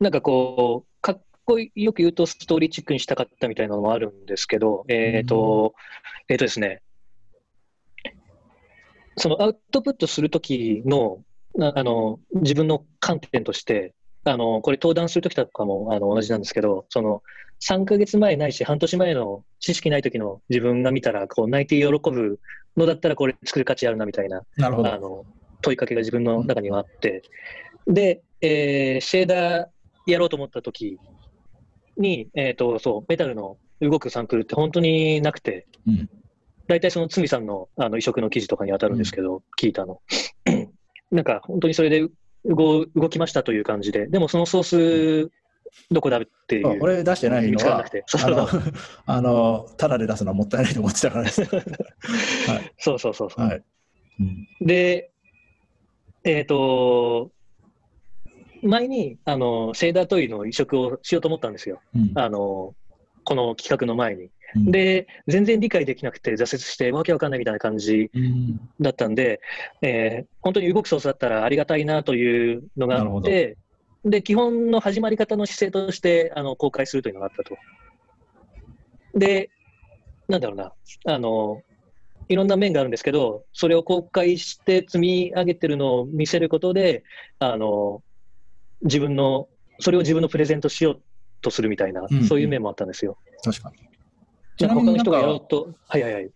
[0.00, 5.74] なんかこう、かっこよく言うとストーリーチックにしたかったみたいなのもあるんですけど、えっ、ー、と、
[6.28, 6.82] えっ、ー、とですね、
[9.16, 11.22] そのアウトプットするときの
[11.58, 13.92] あの自分の観点として、
[14.24, 17.22] あのこれ登壇するときとかもあの同じなんですけど、その
[17.60, 22.40] 3か月前ないし半年前の知識ない時の自分が見たらこう泣いて喜ぶ
[22.76, 24.94] のだったらこれ作る価値あるなみたいななるほど。
[24.94, 25.26] あの
[25.60, 27.22] 問いかけが自分の中にはあって、
[27.86, 29.66] で、えー、シェーダー
[30.06, 30.98] やろうと思った時
[31.96, 36.10] に、えーと、そうメタルの動くサンプルって本当になくて、うん、
[36.66, 40.00] 大体そのつみさんのあの移植の記事とかに当たるんですけど、うん、聞いたの。
[41.10, 42.06] なんか本当にそれで
[42.44, 45.30] 動動きましたという感じで、でもそのソース
[45.90, 46.78] どこだっていう。
[46.80, 48.48] 俺出してないのは、あの、
[49.06, 51.42] あの、ただで出すのはもったいないと思ってたからです。
[51.44, 53.46] はい、そうそうそうそう。
[53.46, 53.62] はい
[54.20, 55.10] うん、で、
[56.24, 57.30] えっ、ー、と、
[58.62, 61.80] 前に、あの、セーダートイの移植をしようと思ったんですよ。
[61.94, 62.74] うん、あの、
[63.24, 64.30] この企画の前に。
[64.56, 68.10] うん、で、全然理解できなくて挫折して、わけわかんないみたいな感じ
[68.80, 69.40] だったんで、
[69.82, 73.56] うん、えー、本当に動くソースだったらありがたいなというのがあって、
[74.04, 77.56] で、基本の始まり方の姿勢としてあの公開するというのがあったと。
[79.14, 79.50] で、
[80.28, 80.72] なんだろうな、
[81.06, 81.62] あの、
[82.28, 87.02] いろんな面があるんですけど、それを公開して積み上げてるのを見せることで、
[87.40, 88.02] あの、
[88.82, 91.02] 自分の、それを自分のプレゼントしよう
[91.40, 93.18] とするみたいな、うんうん、そういう面もあったんですよ。
[93.44, 93.76] 確かに。
[94.56, 96.30] ちなみに他の人がやろうと、はいはいはい。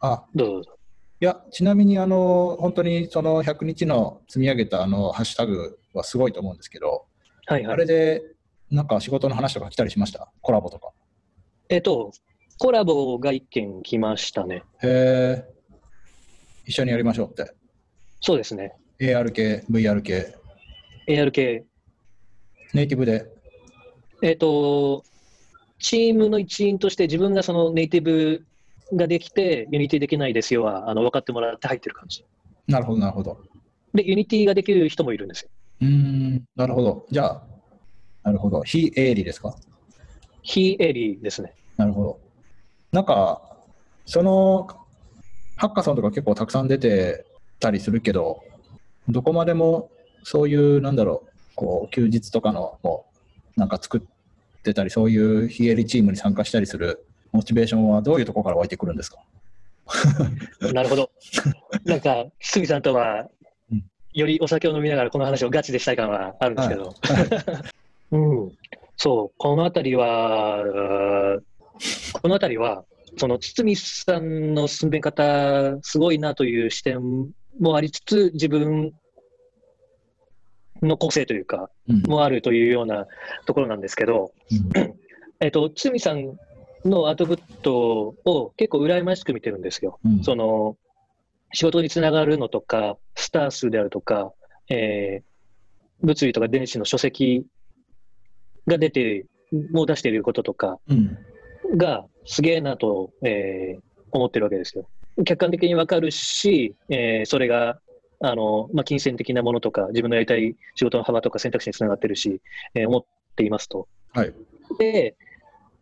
[0.00, 0.70] あ、どうぞどうぞ。
[1.22, 7.06] いや、ちなみに、あの、本当にその100日の積み上げたあのハッシュタグはすごいと思うんですけど、
[7.46, 8.22] はいはい、あれで、
[8.70, 10.30] なんか仕事の話とか来たりしました？
[10.40, 10.92] コラボとか。
[11.68, 12.12] えっと、
[12.58, 14.62] コラボが1件来ましたね。
[14.82, 15.44] へえ。
[16.66, 17.52] 一緒にやりましょうって。
[18.20, 18.74] そうですね。
[19.00, 20.34] AR 系、VR 系。
[21.08, 21.64] AR 系。
[22.74, 23.26] ネイティブで。
[24.22, 25.04] えっ、と、
[25.78, 28.44] チームの一員として自分がそのネイティブ
[28.94, 32.24] ができて、 Unity できないですよはあの分かってもらって入ってる感じ。
[32.66, 33.38] なるほど、なるほど。
[33.94, 35.50] で、 Unity ができる人もいるんですよ。
[35.80, 37.06] うーん、なるほど。
[37.10, 37.42] じゃあ、
[38.22, 38.62] なるほど。
[38.62, 39.54] 非営利ですか？
[40.42, 41.54] 非営利ですね。
[41.76, 42.20] なるほど。
[42.92, 43.56] なんか、
[44.04, 44.66] その、
[45.56, 47.24] ハッカソンとか結構たくさん出て
[47.58, 48.42] たりするけど、
[49.08, 49.90] どこまでも
[50.22, 51.29] そういう、なんだろう、
[51.60, 53.04] こう、休日とかの、も
[53.54, 59.18] う、なんか作ってたり、そういう非営利チームに参加したりするモチベーションはどういうところから湧いてくるんですか？
[60.72, 61.10] なるほど。
[61.84, 63.28] なんか、堤さんとは
[63.70, 66.94] うん、よりお酒を飲みながらこの話をガチでしたい感はあるんですけど、
[68.12, 68.52] うん、
[68.96, 70.64] そう、このあたりは、
[72.22, 72.84] このあたりは、
[73.18, 78.92] その堤さんの進め方、すごいなという視点もありつつ、自分
[80.82, 83.06] の個性というか、うんもあるというような
[83.46, 84.32] ところなんですけど、
[85.40, 86.36] えっと、堤さん
[86.84, 89.98] のアウトプットを結構羨ましく見てるんですよ。
[90.04, 90.76] うんその
[91.52, 94.32] 仕事につながるのとか、スター数であるとか、
[94.68, 95.30] えー
[96.02, 97.44] 物理とか電子の書籍
[98.66, 99.26] が出て、
[99.70, 101.18] もう出していることとかうん
[101.76, 103.80] がすげえなと、えー
[104.12, 104.88] 思ってるわけですよ。
[105.24, 107.78] 客観的にわかるし、えーそれが、
[108.20, 112.40] あの、まあ、金銭的なものとか、自分のやりたい仕事の幅とか選択肢につながってるし、
[112.74, 113.04] えー思っ
[113.36, 113.88] ていますと。
[114.12, 114.34] はい。
[114.78, 115.16] で、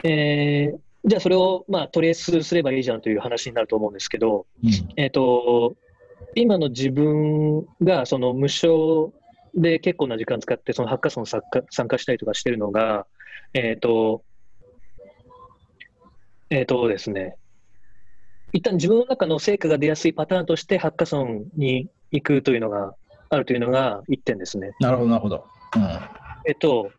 [0.05, 5.77] えーじゃあそれを、まあ、トレースすればいいじゃんという話になると思うんですけど、うんえっ、と、
[6.35, 9.12] 今の自分がその無償
[9.55, 13.07] で結構な時間使って、そのハッカソン参加参加したりとかしてるのが、
[13.55, 14.22] えっ、と、
[16.51, 17.37] えっ、とですね、
[18.53, 22.94] 一旦自分の中の成果が出やすいパターンとしてハッカソンに行くというのが
[23.30, 24.72] あるというのが一点ですね。
[24.80, 25.44] なるほど、なるほど。
[25.76, 25.82] うん
[26.46, 26.90] えっと、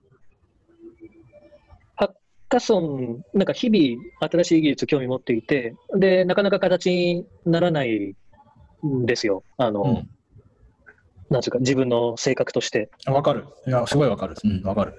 [1.95, 2.11] ハッ
[2.49, 8.15] カソン、なんか日々新しい技術興味持っていて、で、なかなか形にならない
[8.85, 9.43] んですよ。
[9.57, 10.09] あの、うん
[11.29, 12.89] なんていうか、自分の性格として。
[13.05, 13.45] あわかる。
[13.67, 14.35] いや、すごいわかる。
[14.43, 14.93] うん、わかる。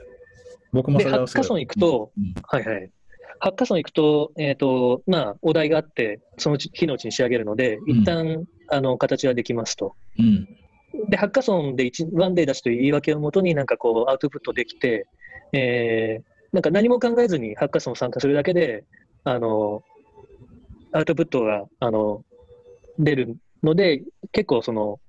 [0.72, 2.90] 僕もで、ハッカソン行くと、うんはいはい。
[3.40, 9.96] ハッカソン行くと、えっ、と、まあ、お題があって、その日のうちに仕上げるので、一旦、あの、形はできますと。
[10.18, 10.48] うん。
[11.08, 15.06] で、ハッカソンで一ワンデー出しという言い訳をもとになんかこうアウトプットできて、
[15.52, 18.84] えー、なんか何も考えずにハッカソン参加するだけで、
[19.24, 19.82] あの、
[20.92, 22.24] アウトプットが、あの、
[22.98, 24.02] 出るので、
[24.32, 25.00] 結構その、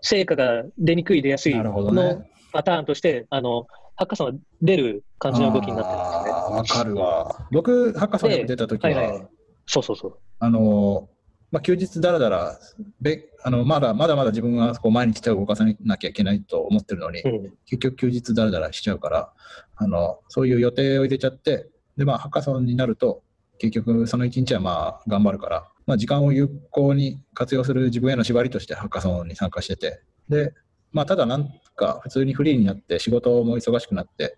[0.00, 2.30] 成果が出にくい、出やすいのね。
[2.52, 3.66] パターンとして、あの、
[3.96, 6.80] ハッカソンは出る感じの動きになってるんですね。
[6.80, 7.48] わかるわ。
[7.50, 9.26] 僕、ハッカソンに出た時は、はいはい
[9.66, 10.18] そうそうそう。
[10.40, 11.08] あの、
[11.54, 12.58] まあ、休日だらだら、
[13.00, 17.52] べあのまだまだまだ自分はこう毎日手を動かさなきゃいけないと思ってるのに、うん。
[17.64, 19.32] 結局休日だらだらしちゃうから、
[19.76, 23.22] あのそういう予定を入れちゃって、で、まあ、ハッカソンになると、
[23.58, 30.52] 結局その一日はまあ頑張るから、まあ、時間を有効に活用する自分への縛りとしてハッカソンに参加してて、で、
[30.90, 34.36] まあ、ただなんか普通にフリーになって仕事も忙しくなって、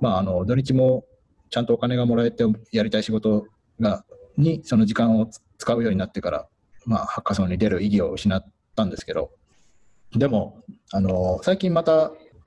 [0.00, 1.04] まあ、あの土日も
[1.50, 3.44] ちゃんとお金がもらえてやりたい仕事
[3.78, 4.06] が
[4.38, 6.46] にその時間をつ使うようになってから、
[6.86, 8.44] まあ、ハッカソンに出る意義を失っ
[8.74, 9.30] たんですけど、
[10.12, 11.92] でも、あの最近また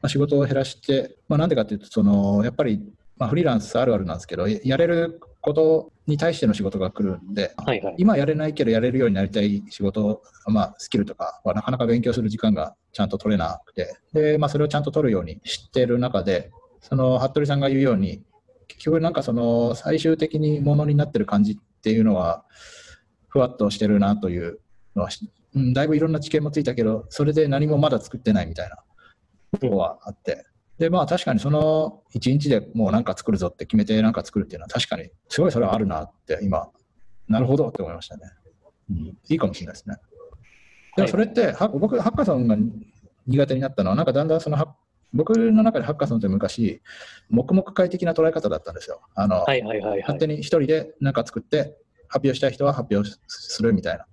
[0.02, 2.82] まあ仕事を減らして、まあ、なんでかっていうと、そのやっぱり、
[3.18, 7.96] まあ、フリーランスあるあるなんですけど、ややれることに対しての仕事が来るんで、はいはい。
[7.98, 18.24] 今やれないけどやれるようになりたい仕事、まあ、スキルとかはなかなか勉強する時間がちゃんと取れなくて、で、まあ、それをちゃんと取るようにしてる中で、その服部さんが言うように、
[18.68, 22.44] 結局なんかその最終的にものになってる感じっていうのは、
[23.32, 24.60] ふわっとしてるなという
[24.96, 28.78] のはし、うん、だいぶいろんな知見もついたけど、それで何もまだ作ってないみたいな
[29.60, 30.46] とこはあって、
[30.78, 36.70] で、まあ確かにその一日でもうなんか作るぞって決めてなんか作るっていうのは確かにすごいそれはあるなって今、
[37.30, 38.24] なるほどって思いましたね。
[38.90, 39.96] うん、いいかもしれないですね。
[40.98, 42.58] でもそれって、は僕、ハッカソンが
[43.28, 44.76] 苦手になったのは、なんかだんだんそのハ
[45.14, 46.82] 僕の中でハッカソンって昔、
[47.30, 49.02] 黙々快適な捉え方だったんですよ。
[49.16, 50.20] あの、はいはいはいはい勝。
[50.20, 51.78] 手に一人で何か作って、
[52.12, 54.06] 発表したい人は発表するみたいな。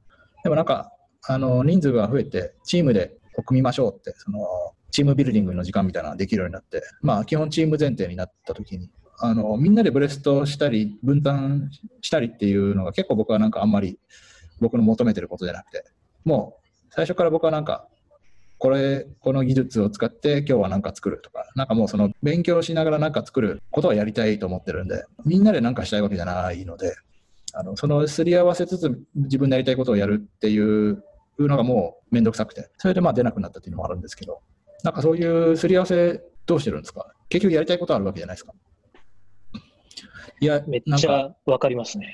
[0.44, 0.92] でもなんか、
[1.26, 4.38] あの人数が増えて、チームで組みましょうって、その
[4.90, 8.90] チームビルディングの時間みたいなのができるようになって、まあ、基本チーム前提になった時に、
[9.20, 11.70] あのみんなでブレストしたり、分担
[12.01, 13.99] したりっていうのが結構僕はなんかあんまり
[14.61, 15.84] 僕の求めてることじゃなくて、
[16.24, 17.88] もう最初から僕はなんか、
[18.59, 26.96] これ、この技術を使って今日は何か作るとか、なんかもうその勉強しながら何か作ることはやりたいと思ってるんで、みんなで何かしたいわけじゃないので、
[27.59, 31.02] あのそのすり合わせつつ自分でやりたいことをやるっていう
[31.40, 34.40] のがもうめんどくさくて、それでまあ出なくなったっていうのもあるんですけど、
[34.84, 37.12] なんかそういうすり合わせどうしてるんですか？
[37.28, 38.52] 結局やりたいことあるわけじゃないですか。
[40.40, 42.12] いや、めっちゃわかりますね。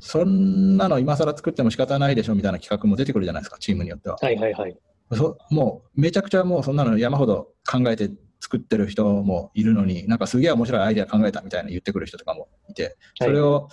[0.00, 4.16] そんなの今更作っても仕方ないでしょみたいな企画も出てくるじゃないですか、チームによっては。
[4.22, 4.76] はいはいはい。
[5.12, 8.10] そもうめちゃくちゃもうそんなの山ほど考えて
[8.40, 13.68] 作ってる人もいるのに、なんかすげえ面白いアイデア考えたみたいな言ってくる人とかもいて、それを、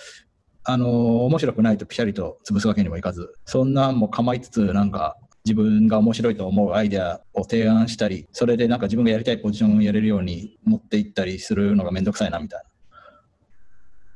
[0.68, 12.66] あの面白くないとピシャリと潰すわけにもいかず、そんなんも構いつつ、なんか自分が面白いと思うアイデアを提案したり、それでなんか自分がやりたいポジションをやれるように持っていったりするのがめんどくさいなみたいな。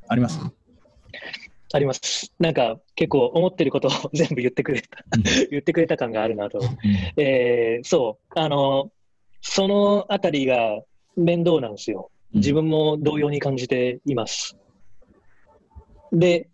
[0.07, 0.39] あります
[1.71, 2.33] あります。
[2.39, 4.87] なんか結構思ってることを全部言ってくれた、
[5.51, 6.59] 言ってくれた感があるなと。
[7.15, 8.91] えーそう、あの、
[9.41, 10.81] そのあたりが
[11.15, 12.09] 面倒なんですよ。
[12.33, 14.57] 自分も同様に感じています。
[16.11, 16.49] で、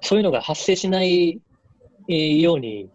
[0.00, 1.40] そういうのが発生しない
[2.08, 2.88] えーように、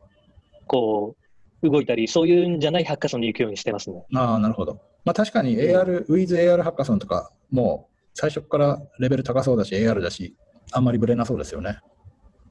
[0.68, 1.16] こ
[1.62, 4.04] う、動いたり、そういうんじゃないハッカソンに行くようにしてますね。
[4.16, 4.80] ああ、なるほど。
[5.04, 10.36] まあ確かに AR、With AR ハッカソンとか、もう最初からレベル高そうだし、AR だし、
[10.72, 11.80] あんまりぶれなそうですよね。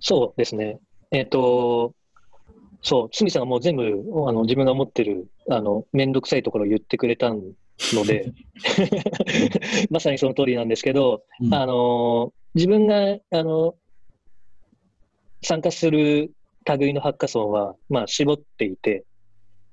[0.00, 0.78] そうですね。
[1.10, 1.94] えっ、と、
[2.82, 7.42] そう、堤さんがもう全部あの自分が思ってるあのめんどくさいところを言ってくれたの
[8.06, 8.32] で、
[9.90, 12.96] まさにその通りなんですけど、うんあの自分が
[13.30, 13.74] あの
[15.42, 16.32] 参加する
[16.78, 19.04] 類のハッカソンは、まあ、絞っていて、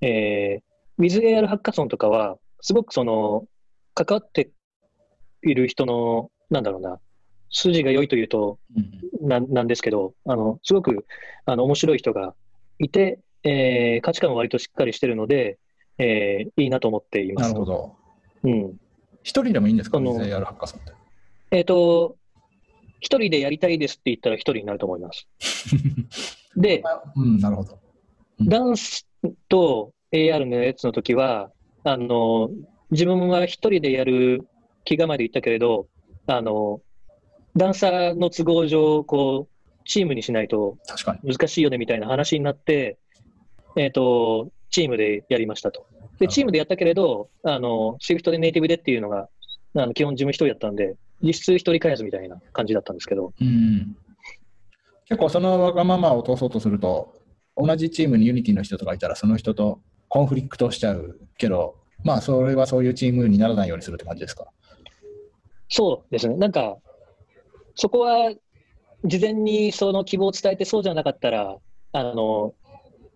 [0.01, 3.45] えー、WithAR ハッカソンとかは、すごくその
[3.93, 4.49] 関わって
[5.43, 6.99] いる人の、なんだろうな、
[7.51, 11.05] 筋が良いというとうんななんですけど、あのすごく
[11.45, 12.33] あの面白い人が
[12.79, 15.57] いて、えー価値観も割としっかりしてるので、
[15.97, 17.49] えーいいなと思っています。
[17.49, 17.95] なるほど。
[18.43, 18.77] うん
[19.23, 19.97] 一人でもいいんですか？
[19.97, 20.93] あの ?With AR ハッカソンって。
[21.51, 22.15] えっ、と、
[22.99, 25.27] 一人でやりたいですって言ったら一人になると思います。
[26.55, 26.83] で、
[27.15, 27.73] うん、なるほど。
[27.73, 27.87] うん
[28.39, 29.07] ダンス
[29.49, 31.51] と AR のやつの時は、
[31.83, 32.49] あの、
[32.91, 34.47] 自分は一人でやる
[34.85, 35.87] 気構えで言ったけれど、
[36.27, 36.81] あの、
[37.55, 40.77] ダンサーの都合上、こう、チームにしないと。
[41.23, 42.97] 難しいよねみたいな話になって、
[43.75, 45.87] えっ、と、チームでやりましたと。
[46.19, 49.29] で、チームでやったけれど、あの、シフトでネイティブでっていうのが、
[49.75, 53.95] あの基本自分一人だったんで、実質一人開発みたいな感じだったんですけど、うん。
[55.05, 57.13] 結構そのわがままを通そうとすると、
[57.55, 64.45] 同じチームに Unity の人とかいたら、その人とコンフリクトしちゃうけど、まあ、それはそういうチームにならないようにするって感じですか？
[65.69, 66.35] そうですね。
[66.35, 66.77] なんか、
[67.75, 68.31] そこは、
[69.03, 71.57] 事前にその希望を伝えて、そうじゃなかったら、
[71.93, 72.53] あの、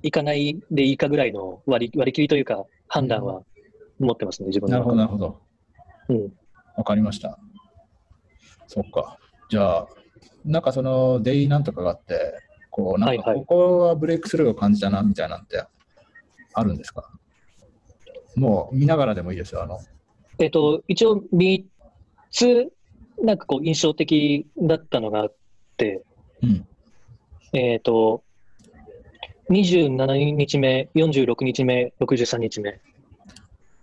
[0.03, 3.43] 行かないでいいかぐらいの割り割り切りというか、判断は
[3.99, 5.39] 持ってますね、自分のなるほど、中なるほど。
[6.09, 6.15] で。
[6.15, 6.33] うん。
[6.77, 7.37] わかりました。
[8.73, 9.17] そっか。
[9.49, 9.87] じゃあ、
[10.45, 15.65] なんかそのデイなんとかがあって、こう、なんかここはブレイクスルーを感じたなみたいなんて
[16.53, 17.11] あるんですか？
[18.37, 19.63] もう見ながらでもいいですよ。
[19.63, 19.81] あの、
[20.39, 21.65] えっ、と、一応3
[22.31, 22.71] つ、
[23.21, 25.35] なんかこう、印象的だったのがあっ
[25.75, 26.01] て、
[26.41, 26.65] うん。
[27.51, 28.23] えっ、と、
[29.49, 32.79] 27日目、46日目、63日目。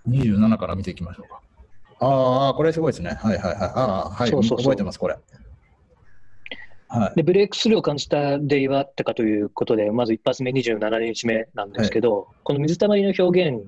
[0.08, 1.42] 27から見ていきましょうか。
[2.00, 3.10] ああ、これすごいですね。
[3.10, 3.70] はいはいはい。
[3.74, 4.30] ああ、はい。
[4.30, 5.16] そうそう覚えてます、これ。
[6.88, 7.16] はい。
[7.16, 13.66] で、ブレイクスルーを感じたデイはあったかということで、まず一発目27日目なんですけど、この水たまりの表現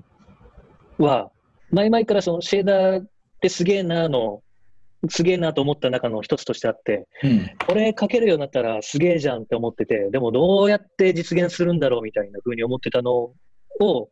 [0.98, 1.30] は、
[1.70, 3.06] 前々からそのシェーダーっ
[3.40, 4.42] てすげえなの、
[5.08, 7.50] すげえなと思った中の一つとしてあって、うん。
[7.66, 13.32] これ書けるようになったらすげえじゃんって思ってて、でもどうやって実現するんだろうみたいな風に思ってたの
[13.80, 14.08] を、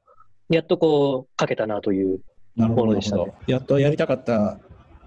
[0.51, 2.21] やっとこう書けたなという。
[2.59, 3.35] なるほど。
[3.47, 4.59] やっとやりたかった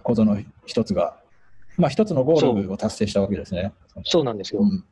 [0.04, 1.18] ことの一つが、
[1.78, 3.74] まあ一つのゴールを達成したわけですね。
[4.06, 4.62] そうなんですよ。
[4.62, 4.84] うん。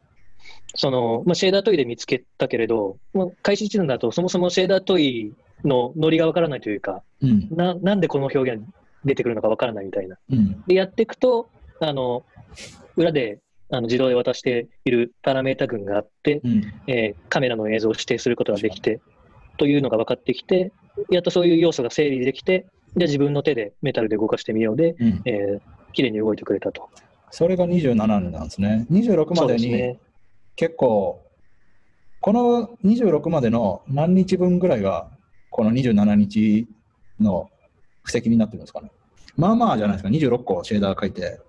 [0.75, 5.33] その、まあ、シェーダートイで見つけたけれど、まあ、開始時点だとそもそもシェーダートイ
[5.63, 7.47] のノリがわからないというか、うん。
[7.51, 8.63] ななんでこの表現
[9.05, 10.17] 出てくるのかわからないみたいな。
[10.31, 10.63] うん。
[10.67, 11.49] で、やっていくと、
[11.79, 12.25] あの、
[12.95, 13.39] 裏で
[13.71, 16.73] あの自動で渡しているパラメータ群があって、うん。
[16.87, 18.99] えーカメラの映像を指定することができて、
[19.57, 20.71] というのが分かってきて、
[21.09, 22.65] やっとそういう要素が整理できて、
[22.97, 25.21] じゃあ自分の手でメタルで動かしてみようで、うん。
[25.25, 25.61] えー、
[25.93, 26.89] 綺麗に動いてくれたと。
[27.31, 28.85] それが27なんですね。
[28.91, 29.97] 26までに。
[30.55, 31.23] 結構、
[32.21, 35.09] この26までの何日分ぐらいが、
[35.51, 36.67] この27日
[37.19, 37.49] の
[38.03, 38.91] 布石になってるんですかね。
[39.37, 41.39] まあまあじゃないですか、26個シェーダー書いて、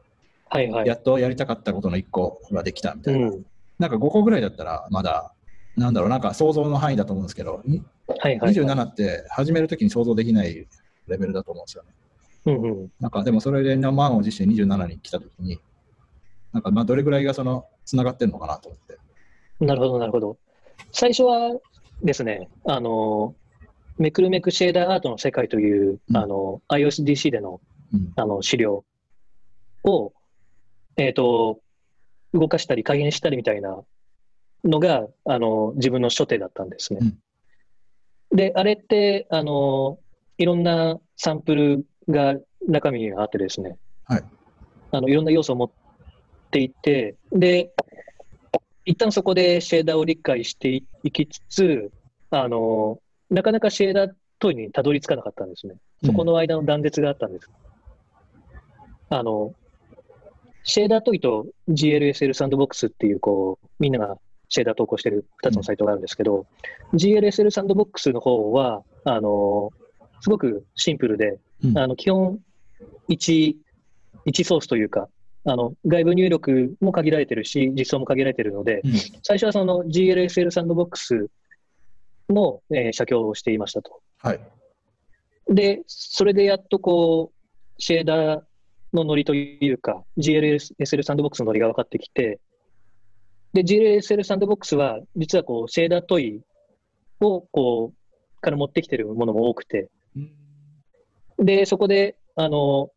[0.48, 0.86] はいはい。
[0.86, 3.28] やっとやりたかったことの1個ができたみたいな。
[3.28, 3.44] うん。
[3.78, 5.32] なんか5個ぐらいだったら、まだ、
[5.80, 8.52] なんだろう、なんか想像の範囲だと思うんですけど、にはいはい。
[8.52, 10.68] 27って始めるときに想像できない
[11.08, 11.90] レベルだと思うんですよね。
[12.44, 12.92] うんうん。
[13.00, 15.58] なんかでもそれで満を持して27に来たときに、
[16.52, 18.98] なんかまあどれぐらいがその、つながってるのかなと思って。
[19.64, 20.36] なるほど、なるほど。
[20.92, 21.50] 最初は
[22.02, 23.34] ですね、あの、
[23.96, 27.60] めくるめくシェーダーアートの世界という、うんあの、iOSDC での
[27.92, 28.12] うん。
[28.16, 28.84] あの資料
[29.82, 30.12] を、
[30.96, 31.60] えっ、と、
[32.32, 33.82] 動かしたり改変したりみたいな
[34.64, 37.00] のが、あの、自分の初手だったんですね。
[37.02, 37.18] うん
[38.32, 39.98] で、あれって、あの、
[40.38, 42.36] いろんなサンプルが
[42.66, 44.24] 中身にあってですね、はい。
[44.92, 45.70] あの、いろんな要素を持っ
[46.50, 47.72] ていて、で、
[48.84, 51.90] 一旦そこでシェーダーを理解していきつつ、
[52.30, 53.00] あの、
[53.30, 55.74] なかなかシェーダー問いにたどり着かなかったんですね。
[56.04, 57.50] そこの間の断絶があったんです。
[59.08, 59.54] あの、
[60.62, 64.16] シェーダー問いと GLSL サンドボックスっていう、こう、みんなが
[64.50, 66.46] シェーダー投稿してる2つのサイトがあるんですけど、
[66.92, 69.70] GLSL サンドボックスの方は、あの、
[70.20, 72.38] すごくシンプルで、うんあの、基本
[73.08, 73.54] 1、
[74.26, 75.08] 1ソースというか、
[75.44, 78.92] あの、外部入力も限られてるし、実装も限られてるので、うん
[79.22, 81.28] 最初はその GLSL サンドボックス
[82.28, 84.00] の、えー写経をしていましたと。
[84.18, 84.40] はい。
[85.48, 88.42] で、それでやっとこう、シェーダー
[88.92, 92.40] のノリというか、GLSL サンドボックスのノリが分かってきて、
[93.52, 96.40] で、GLSL サンドボックスは、実はこう、シェーダー問い
[97.20, 99.88] を、こう、から持ってきてるものも多くて、
[101.38, 102.90] で、そこで、あの、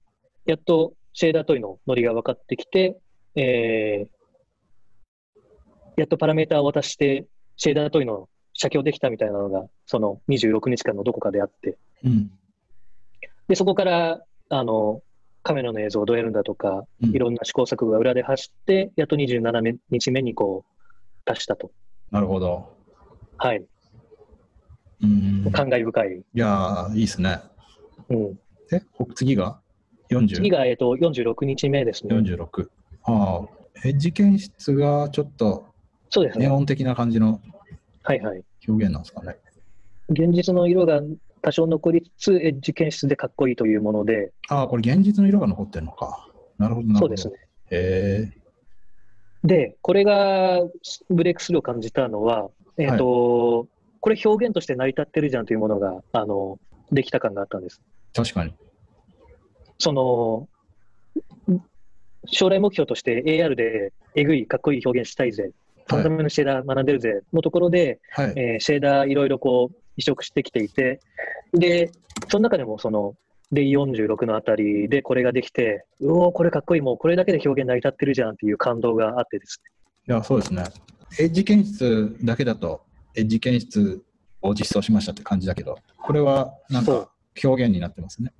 [0.45, 2.97] やっとシェーダー問いのノリが分かってきて、
[3.35, 5.39] えー、
[5.97, 7.25] やっとパラメータを渡して、
[7.55, 12.31] シェーダー問いの写経できたみたいなのが、その26日間のどこかであって、うん。
[13.47, 15.01] で、そこから、あの、
[15.43, 20.85] カメラの映像をどうやるんだとか、うんいろんな試行錯誤が裏で走って、やっと27日目にこう、
[21.25, 21.71] 達したと。
[22.11, 22.75] なるほど。
[23.37, 23.63] はい。
[25.03, 25.51] うん。
[25.51, 26.17] 感慨深い。
[26.17, 27.39] いやー、いいですね。
[28.09, 28.39] うん。
[28.71, 29.59] え、ほ次が
[30.09, 30.35] ？40?
[30.35, 32.15] 次が、えっと、46日目ですね。
[32.15, 32.69] 46。
[33.03, 35.73] ああ、エッジ検出がちょっと
[36.09, 36.45] そうですね。
[36.45, 37.41] ネオン的な感じの
[38.03, 38.43] はいはい。
[38.67, 39.35] 表現なんですかね。
[40.09, 41.01] 現実の色が
[41.43, 46.27] 多少残りつつ、エッジ検出でかっこいいというもので、ああ、これ現実の色が残ってるのか。
[46.57, 47.17] なるほど、なるほど。
[47.17, 47.47] そうですね。
[47.69, 48.43] へえ。
[49.43, 50.61] で、これが
[51.09, 53.67] ブレイクスルーを感じたのは、えっ、と、
[53.99, 56.59] これ表現として成り立ってるじゃんというものが、あの、
[56.93, 57.81] できた感があったんです。
[58.13, 58.53] 確かに。
[59.79, 60.47] その、
[62.27, 65.51] 将来目標として AR でえぐい、かっこいい表現したいぜ、
[65.87, 68.33] ファンダメルシェーダー学んでるぜのところで、はい。
[68.37, 70.99] えーシェーダーいろいろこう移植してきていて、
[71.53, 71.91] で、
[72.29, 73.15] その中でもその、
[73.51, 80.15] で46のあたりでこれができて、うおー、これかっこいい、もうこれだけで表現成り立ってるじゃんっていう感動があってですね。
[80.15, 80.63] いや、そうですね。
[81.19, 82.81] エッジ検出だけだと、
[83.15, 84.01] エッジ検出
[84.41, 87.09] を実装しましたって感じだけど、これはなんか
[87.43, 88.33] 表現になってますね。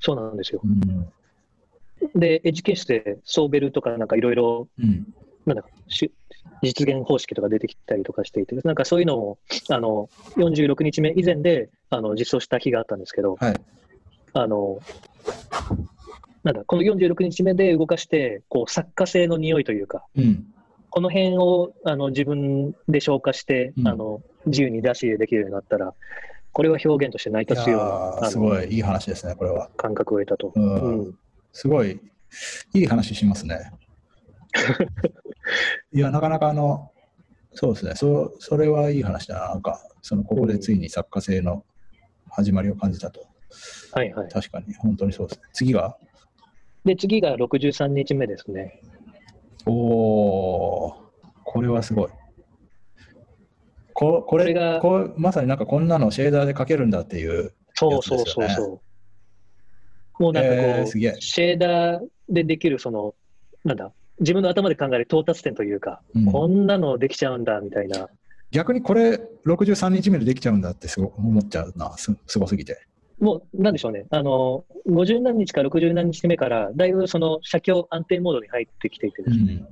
[0.00, 0.60] そうなんですよ。
[0.62, 2.20] うん。
[2.20, 5.06] で、エッジケースでソーベルとかなんかいろいろ、うん。
[5.46, 6.12] なんだかし
[6.62, 9.38] 実現方式とか出てきたりとかしていて、なんかそういうのを、
[9.70, 13.60] あの、46日目以前で、あの、実装した日があったんですけど、はい。
[14.34, 14.80] あの、
[16.44, 20.46] なんだ、この46日目で動かして、こう、作家性の匂いというか、うん。
[20.90, 25.92] この辺をあの自分で消化して、うんあの、自由に出し入れできるようになったら、
[26.52, 29.68] これは表現として成り立つようなすごいいい話ですね、これは。
[29.76, 30.52] 感覚を得たと。
[30.54, 31.18] うんうん
[31.52, 32.00] すごい
[32.74, 33.72] いい話しますね。
[35.92, 36.92] いや、なかなかあの、
[37.52, 39.48] そうですね、そそれはいい話だな。
[39.48, 41.64] なんか、そのここでついに作家性の
[42.30, 43.26] 始まりを感じたと。
[43.92, 44.28] はいはい。
[44.28, 45.46] 確かに、本当にそうですね。
[45.52, 45.96] 次が、
[46.84, 48.80] で、次が63日目ですね。
[49.66, 50.94] おー、
[51.44, 52.10] これはすごい。
[53.92, 57.52] ここれがこうまさになんかこんなのシェーダーで書けるんだっていう。
[57.74, 58.82] そうそうそうそ
[60.20, 60.22] う。
[60.22, 60.86] もうなんかこう、えー
[61.20, 63.14] シェーダーでできる、その、
[63.64, 66.32] なんだ、自分の頭で考える到達点というか、うん。
[66.32, 68.08] こんなのできちゃうんだみたいな、
[68.50, 72.86] 逆にこれ63日目でできちゃうんだってすご思っちゃうな、すすごすぎて。
[73.20, 79.68] もうなんでしょうね、あの50何日か60何日目から、だいぶその写経安定モードに入ってきていてですね、うん。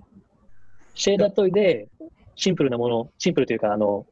[0.94, 1.88] シェーダー問いで
[2.34, 4.06] シンプルなもの、シンプルというか、あの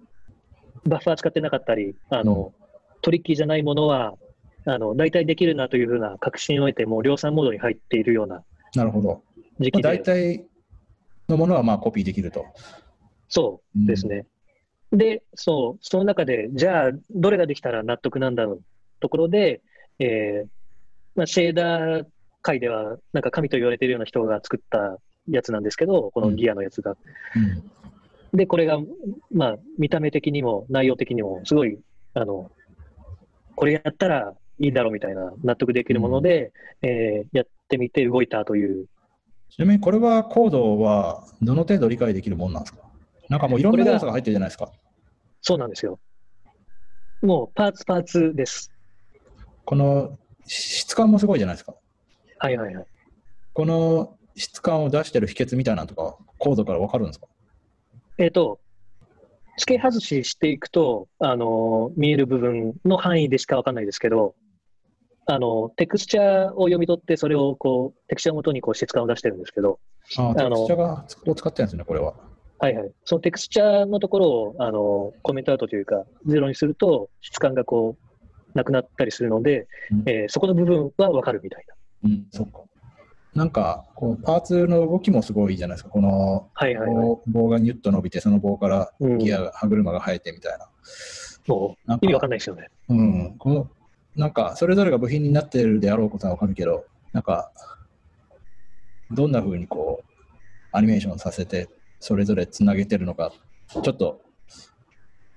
[0.87, 2.53] バッファー使ってなかったり、あの
[3.03, 4.14] トリッキーじゃないものは、
[4.66, 8.43] あの大体できるなというふうな確信を得て、もう量産モードに入っているような。
[8.74, 9.22] なるほど。
[9.61, 10.44] 時期まあ、大で、体
[11.28, 12.46] のものはまあコピーできると。
[13.28, 14.26] そうですね。
[14.92, 18.62] で、そう、その中で、じゃあ、どれができたら納得なんだろう
[19.00, 19.62] ところで、
[19.98, 20.48] えー
[21.16, 22.07] まあ、シェーダー
[22.42, 24.98] 界では、なんか神と言われているような人が作った
[25.28, 26.96] やつなんですけど、このギアのやつが。
[27.36, 27.70] うん
[28.34, 28.78] で、これが、
[29.32, 31.78] まあ、見た目的にも内容的にも、すごい、
[32.14, 32.50] あの、
[33.55, 36.52] これやったらいいだろうみたいな納得できるもので、
[36.82, 38.86] えーやってみて動いたという、
[39.55, 42.80] ちなみにこれはコードはどの程度理解できるもんなんですか？
[43.28, 44.72] なんかもういろんな要素が入ってるじゃないですか。
[45.42, 46.00] そうなんですよ。
[47.22, 48.72] もう、パーツパーツです。
[49.64, 51.76] この質感もすごいじゃないですか。
[52.38, 52.86] はいはいはい。
[53.52, 57.28] この質感を出してる秘訣みたいなのとか、コードからわかるんですか？
[58.18, 58.59] えっ、と、
[59.57, 64.34] 付け外ししていくと、あの、見える部分の範囲でしかわかんないですけど、
[65.27, 69.79] あの、テクスチャーを読み取って、それをこう、テクスチャーをもとにこう質感を出してるんですけど、
[70.18, 72.14] ああ、テクスチャーがを使ってるんですね、これは。
[72.59, 72.93] はいはい。
[73.05, 81.64] そのテクスチャーのところを、あの、コメントアウトというか、ゼロにすると、質感がこう、なくなったりするので、うんえーそこの部分はわかるみたい
[82.03, 82.11] な。
[82.11, 82.61] うん、そっか。
[83.35, 85.91] なんか、こう、パーツの動きもすごいじゃないですか。
[85.91, 87.07] この、はいはいはい。
[87.07, 90.68] 棒棒がニュッと伸びて、その棒からうんギアが、歯車が生えてみたいな。
[91.49, 92.68] もなんかう意味わかんないですよね。
[92.89, 93.68] うん、この、
[94.17, 97.51] なんか、それぞれが部品になってるであろうことはわかるけど、なんか、
[99.11, 100.15] どんな風にこう、
[100.73, 101.69] アニメーションさせて、
[102.01, 103.33] それぞれつなげてるのか、
[103.69, 104.21] ちょっと、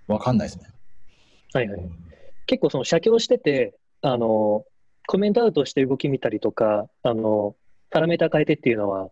[0.08, 0.70] わかんないですね。
[1.54, 1.90] はいはい。
[2.46, 4.66] 結構その写経してて、あの、
[5.08, 7.56] コメントアウトして動き見たりとか、あの、
[7.90, 9.10] パラメータ変えてっていうのは、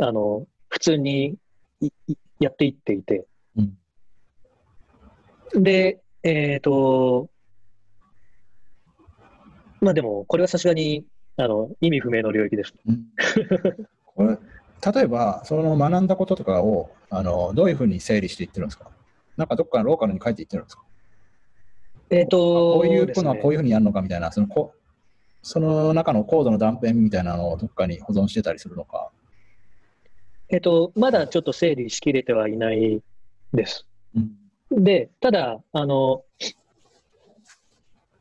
[0.00, 1.36] あの、普通に
[1.80, 3.26] いいやっていっていて、
[3.56, 3.62] う
[5.58, 5.62] ん。
[5.62, 7.28] で、えっ、と、
[9.80, 11.04] まあでも、これはさすがに、
[11.36, 12.74] あの、意味不明の領域です。
[12.86, 13.06] うん
[14.04, 14.38] これ
[14.94, 18.90] 例えば、その学んだこととかをあのどういうふうに整理していってるんですか？
[19.36, 20.84] なんかどっかのローカルに書いていってるんですか？
[22.10, 24.72] えっ、と、こういうですねのはこういうふうにやるのかみたいな、そのこ
[25.42, 29.10] その中のコードの断片みたいなのをどっかに保存してたりするのか。
[30.48, 33.00] えっ、と、まだちょっと整理しきれてはいない
[33.52, 33.84] です。
[34.14, 34.30] うん
[34.70, 36.22] で、ただ、あの、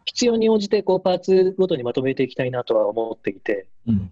[0.08, 4.12] 必要に応じてこうパーツごとにまとめていきたいなとは思っていて、うん。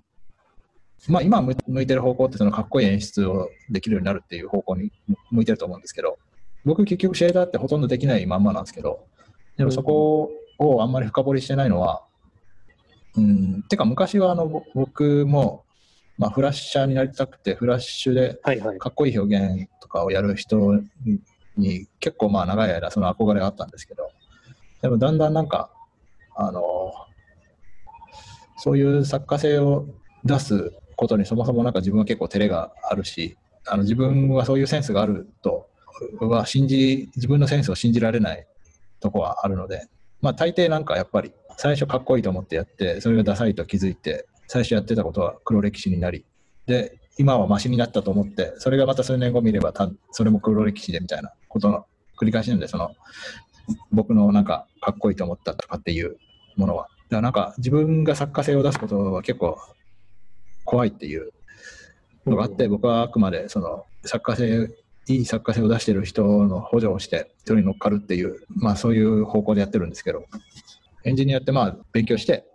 [1.07, 4.91] まあ、今向向いてる方向ってそのかっこいい演出をできるようになるっていう方向に
[5.31, 6.17] 向いてると思うんですけど、
[6.65, 9.05] 僕結局シェーダーってほとんどできないまんまなんですけど、
[9.55, 12.03] でもそこをあんまり深掘りしてないのは、
[13.15, 15.63] うん、てか昔はあのぼ僕も、
[16.17, 18.39] まあ、フラッシャーになりたくて、フラッシュで。
[18.79, 20.81] かっこいい表現とかをやる人
[21.55, 24.09] に結構まあ長い間その憧れがあったんですけど、
[24.81, 25.69] でもだんだんなんか、
[26.35, 26.91] あの、
[28.57, 29.87] そういう作家性を
[30.23, 35.69] 出すことにそもそもなんか自分は結構照れがあるし、あの自分はそういうセンスがあると
[36.19, 38.47] は信じ、自分のセンスを信じられない
[38.99, 39.87] とこはあるので、
[40.21, 46.25] まあ大抵なんかやっぱり最初かっこいいと思ってやって、それがダサいと気づいて、最初やってたことは黒歴史になり、
[46.65, 51.85] で、今はマシになったと思って、それがまた数年後見ればた、それも黒歴史でみたいなことの
[52.19, 52.91] 繰り返しなんで、その、
[53.91, 56.17] 僕のなんかかっこいいと思ったとかっていう
[56.55, 56.83] ものは。
[56.83, 59.57] だからなんか自分が作家性を出すことは結構
[60.63, 61.31] 怖いっていう
[62.25, 64.69] のがあって、僕はあくまでその作家性、
[65.07, 70.25] いい作家性を出してる人の補助をして、それに乗っかるっていう、まあそういう方向でやってるんですけど、
[71.03, 72.45] エンジニアってまあ勉強して、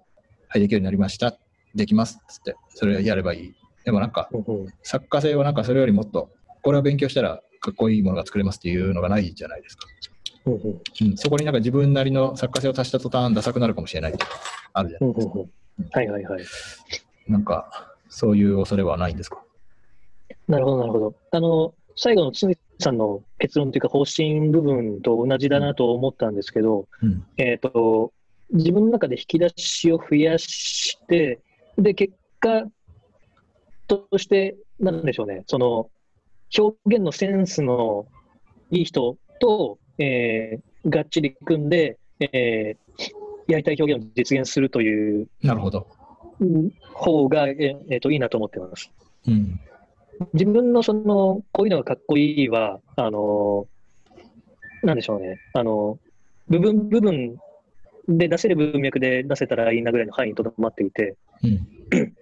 [0.48, 1.36] はい、できるようになりました。
[1.74, 3.54] できますっつって、それやればいい。
[3.84, 4.28] でもなんか、
[4.82, 6.30] 作家性はなんかそれよりもっと、
[6.62, 9.86] これを勉強したらかっこいいものが作れますっていうのがないじゃないですか。
[10.46, 14.14] うんうんうん、そこになんか自分なりの作家性を足した途端ダサくなるかもしれない
[14.72, 15.32] あるじゃないですか。
[15.34, 16.44] うんうんうんはいはいはい。
[17.28, 19.42] なんか、そういう恐れはないんですか？
[20.48, 21.14] なるほど、なるほど。
[21.30, 27.24] あの、最後の堤さんの結論というか方針部分と同じだなと思ったんですけど、うん。
[27.36, 28.12] えっ、と、
[28.52, 31.40] 自分の中で引き出しを増やして、
[31.78, 32.64] で、結果
[33.86, 35.90] として、なんでしょうね、その、
[36.58, 38.06] 表現のセンスの
[38.70, 43.10] いい人と、えーがっちり組んで、えー
[43.48, 45.86] やりたい表現を実現するというなるほど。
[46.40, 48.90] うん方が、えーえーといいなと思ってます。
[49.26, 49.60] うん。
[50.34, 55.98] 自分のその、こういうのがかっこいいは、あのーなんでしょうね、あの
[56.48, 57.36] 部分、部分
[58.08, 61.68] で出せる文脈で出せたらいいなぐらいの範囲にとどまっていて、うん。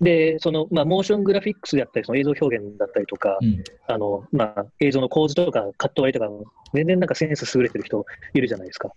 [0.00, 3.62] で、その、まあ、モーショングラフィックスであったり、その映像表現だったりとか、うん。
[3.86, 6.32] あの、まあ、映像の構図とかカット割りとか、
[6.74, 8.90] 全然なんかセンス優れてる人いるじゃないですか。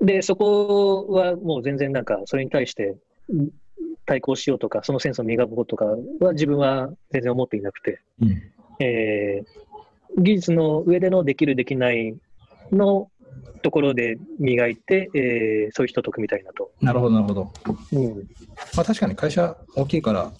[0.00, 2.96] で、そこはもう全然なんか、それに対して
[3.28, 3.50] うん
[4.06, 5.86] 対抗しようとか、そのセンスを磨くこととか
[6.20, 8.42] は自分は全然思っていなくて、うん。
[8.84, 9.64] えー
[10.16, 12.14] 技術の上でのできる、できない
[12.70, 13.10] の
[13.62, 16.70] ところで磨いて、えーそういう人と組みたいなと。
[16.80, 17.52] なるほど、なるほど。
[17.92, 18.14] うん。
[18.76, 20.32] まあ確かに会社大きいから、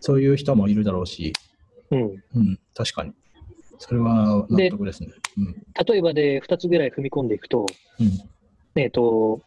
[0.00, 1.32] そういう人もいるだろうし、
[1.90, 2.02] うん。
[2.02, 2.04] う
[2.40, 2.58] ん。
[2.74, 3.12] 確かに。
[3.78, 5.10] それは納得ですね。
[5.36, 5.54] うん。
[5.86, 7.66] 例えばで2つぐらい踏み込んでいくと、
[8.00, 8.80] うん。
[8.80, 9.40] えっ、と、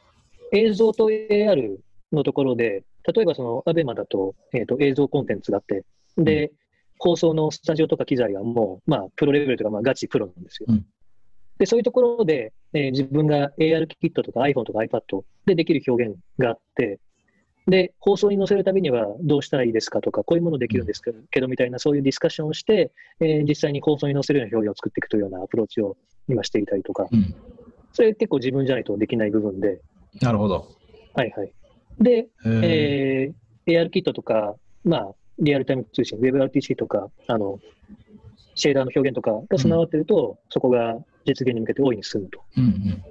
[0.52, 1.78] 映像と AR
[2.12, 2.84] のところで、
[3.16, 5.86] 例えばそのアベマだと,、えー、と映像コンテンツがあって、
[6.18, 6.52] で、
[7.00, 10.68] 放送のスタジオとか機材はもう、まあ、プロレベルとか、まあ、ガチプロなんですよ。
[10.70, 10.86] うん
[11.58, 15.02] で、そういうところで、えー自分が AR キットとか iPhone とか iPad
[15.46, 17.00] でできる表現があって、
[17.68, 25.98] で、放送に載せるためにはどうしたらいいですかとか、こういうものできるんですけど,、みたいな、そういうディスカッションをして、えー実際に放送に載せるような表現を作っていくというようなアプローチを
[26.28, 27.36] 今していたりとか、うん。
[27.94, 29.80] それ結構自分じゃないとできない部分で、
[30.22, 30.68] なるほど。
[31.14, 31.52] はいはい。
[32.00, 37.60] で、えー AR キットとか、まあ、リアルタイム通信、WebRTC とか、あの、
[38.56, 42.42] シェーダーの表現とかが備わってると、そこが実現に向けて大いに進むと。
[42.58, 43.02] うん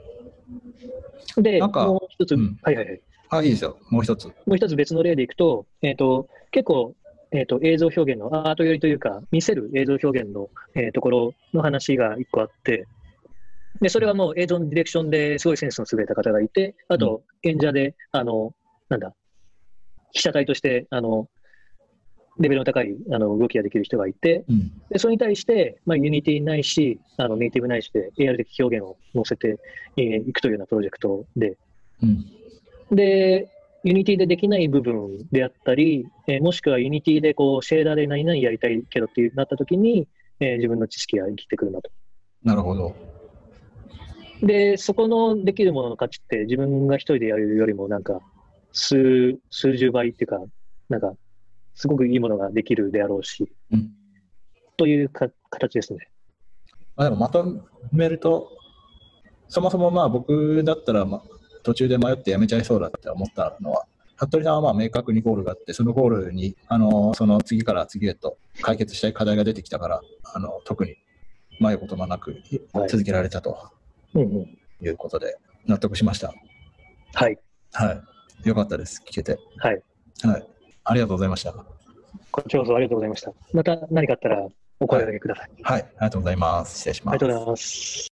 [1.37, 1.43] うん。
[1.43, 3.01] で、なんかもう一つ、うんはいはいはい。
[3.31, 3.77] あ、いいですよ。
[3.91, 4.27] もう一つ。
[4.27, 6.95] もう一つ別の例でいくと、えっ、と、結構、
[7.33, 12.87] えっ、と、映像表現のアート寄りというか、見せる映像表現の、えーところの話が一個あって、
[13.81, 18.53] で、それはもう映像のディレクションですごいセンスの優れた方がいて、あと、演者で、あの、
[18.89, 19.15] なんだ、
[20.13, 21.29] 被写体として、あの、
[22.41, 24.73] レベルの高いあの動きができる人がいて、うん。
[24.91, 29.59] でそれに対して、まあ、 Unity ないし、あのネイティブないしで AR 的表現を載せて
[29.97, 31.59] えーいくというようなプロジェクトで、
[32.03, 32.27] うん。
[32.91, 33.49] で、
[33.85, 40.09] Unity でできない部分であったり、えーもしくは Unity でこうシェーダーで何々やりたいけどっていうなったときに、
[40.41, 41.91] えー自分の知識が生きてくるなと。
[42.43, 42.95] なるほど。
[44.43, 48.21] で、そこのできるものの価値って自分が一人でやるよりもなんか
[48.73, 50.41] 数、数十倍っていうか、
[50.89, 51.13] なんか、
[51.75, 53.91] すごくいいものができるであろうし、うん。
[54.77, 56.09] というか形ですね。
[56.97, 57.45] まあ、でもまと
[57.93, 58.51] めると、
[59.49, 61.23] そもそもまあ僕だったら、まあ、
[61.63, 63.85] 途中で迷ってやめちゃいそうだって思ったのは、
[64.17, 70.01] 服部さんはまあ明確にゴールがあって、そのゴールに、あのその次から次へと解決したい課題が出てきたから、
[70.35, 70.97] あの特に
[71.59, 72.37] 迷うこともなく
[72.73, 73.57] はい続けられたと
[74.15, 74.59] うんうん。
[74.83, 76.35] いうことで、納得しました。
[77.15, 77.39] はい。
[77.73, 78.03] は
[78.45, 78.49] い。
[78.49, 79.03] よかったです。
[79.07, 79.39] 聞けて。
[79.59, 79.83] はい。
[80.23, 80.47] はい。
[80.91, 81.55] ありがとうございました。
[82.33, 83.33] こちらこそありがとうございました。
[83.53, 84.45] また何かあったら
[84.81, 85.51] お声掛けください。
[85.63, 85.83] はい。
[85.83, 86.79] ありがとうございます。
[86.79, 87.15] 失礼します。
[87.15, 88.09] ありがとうございます。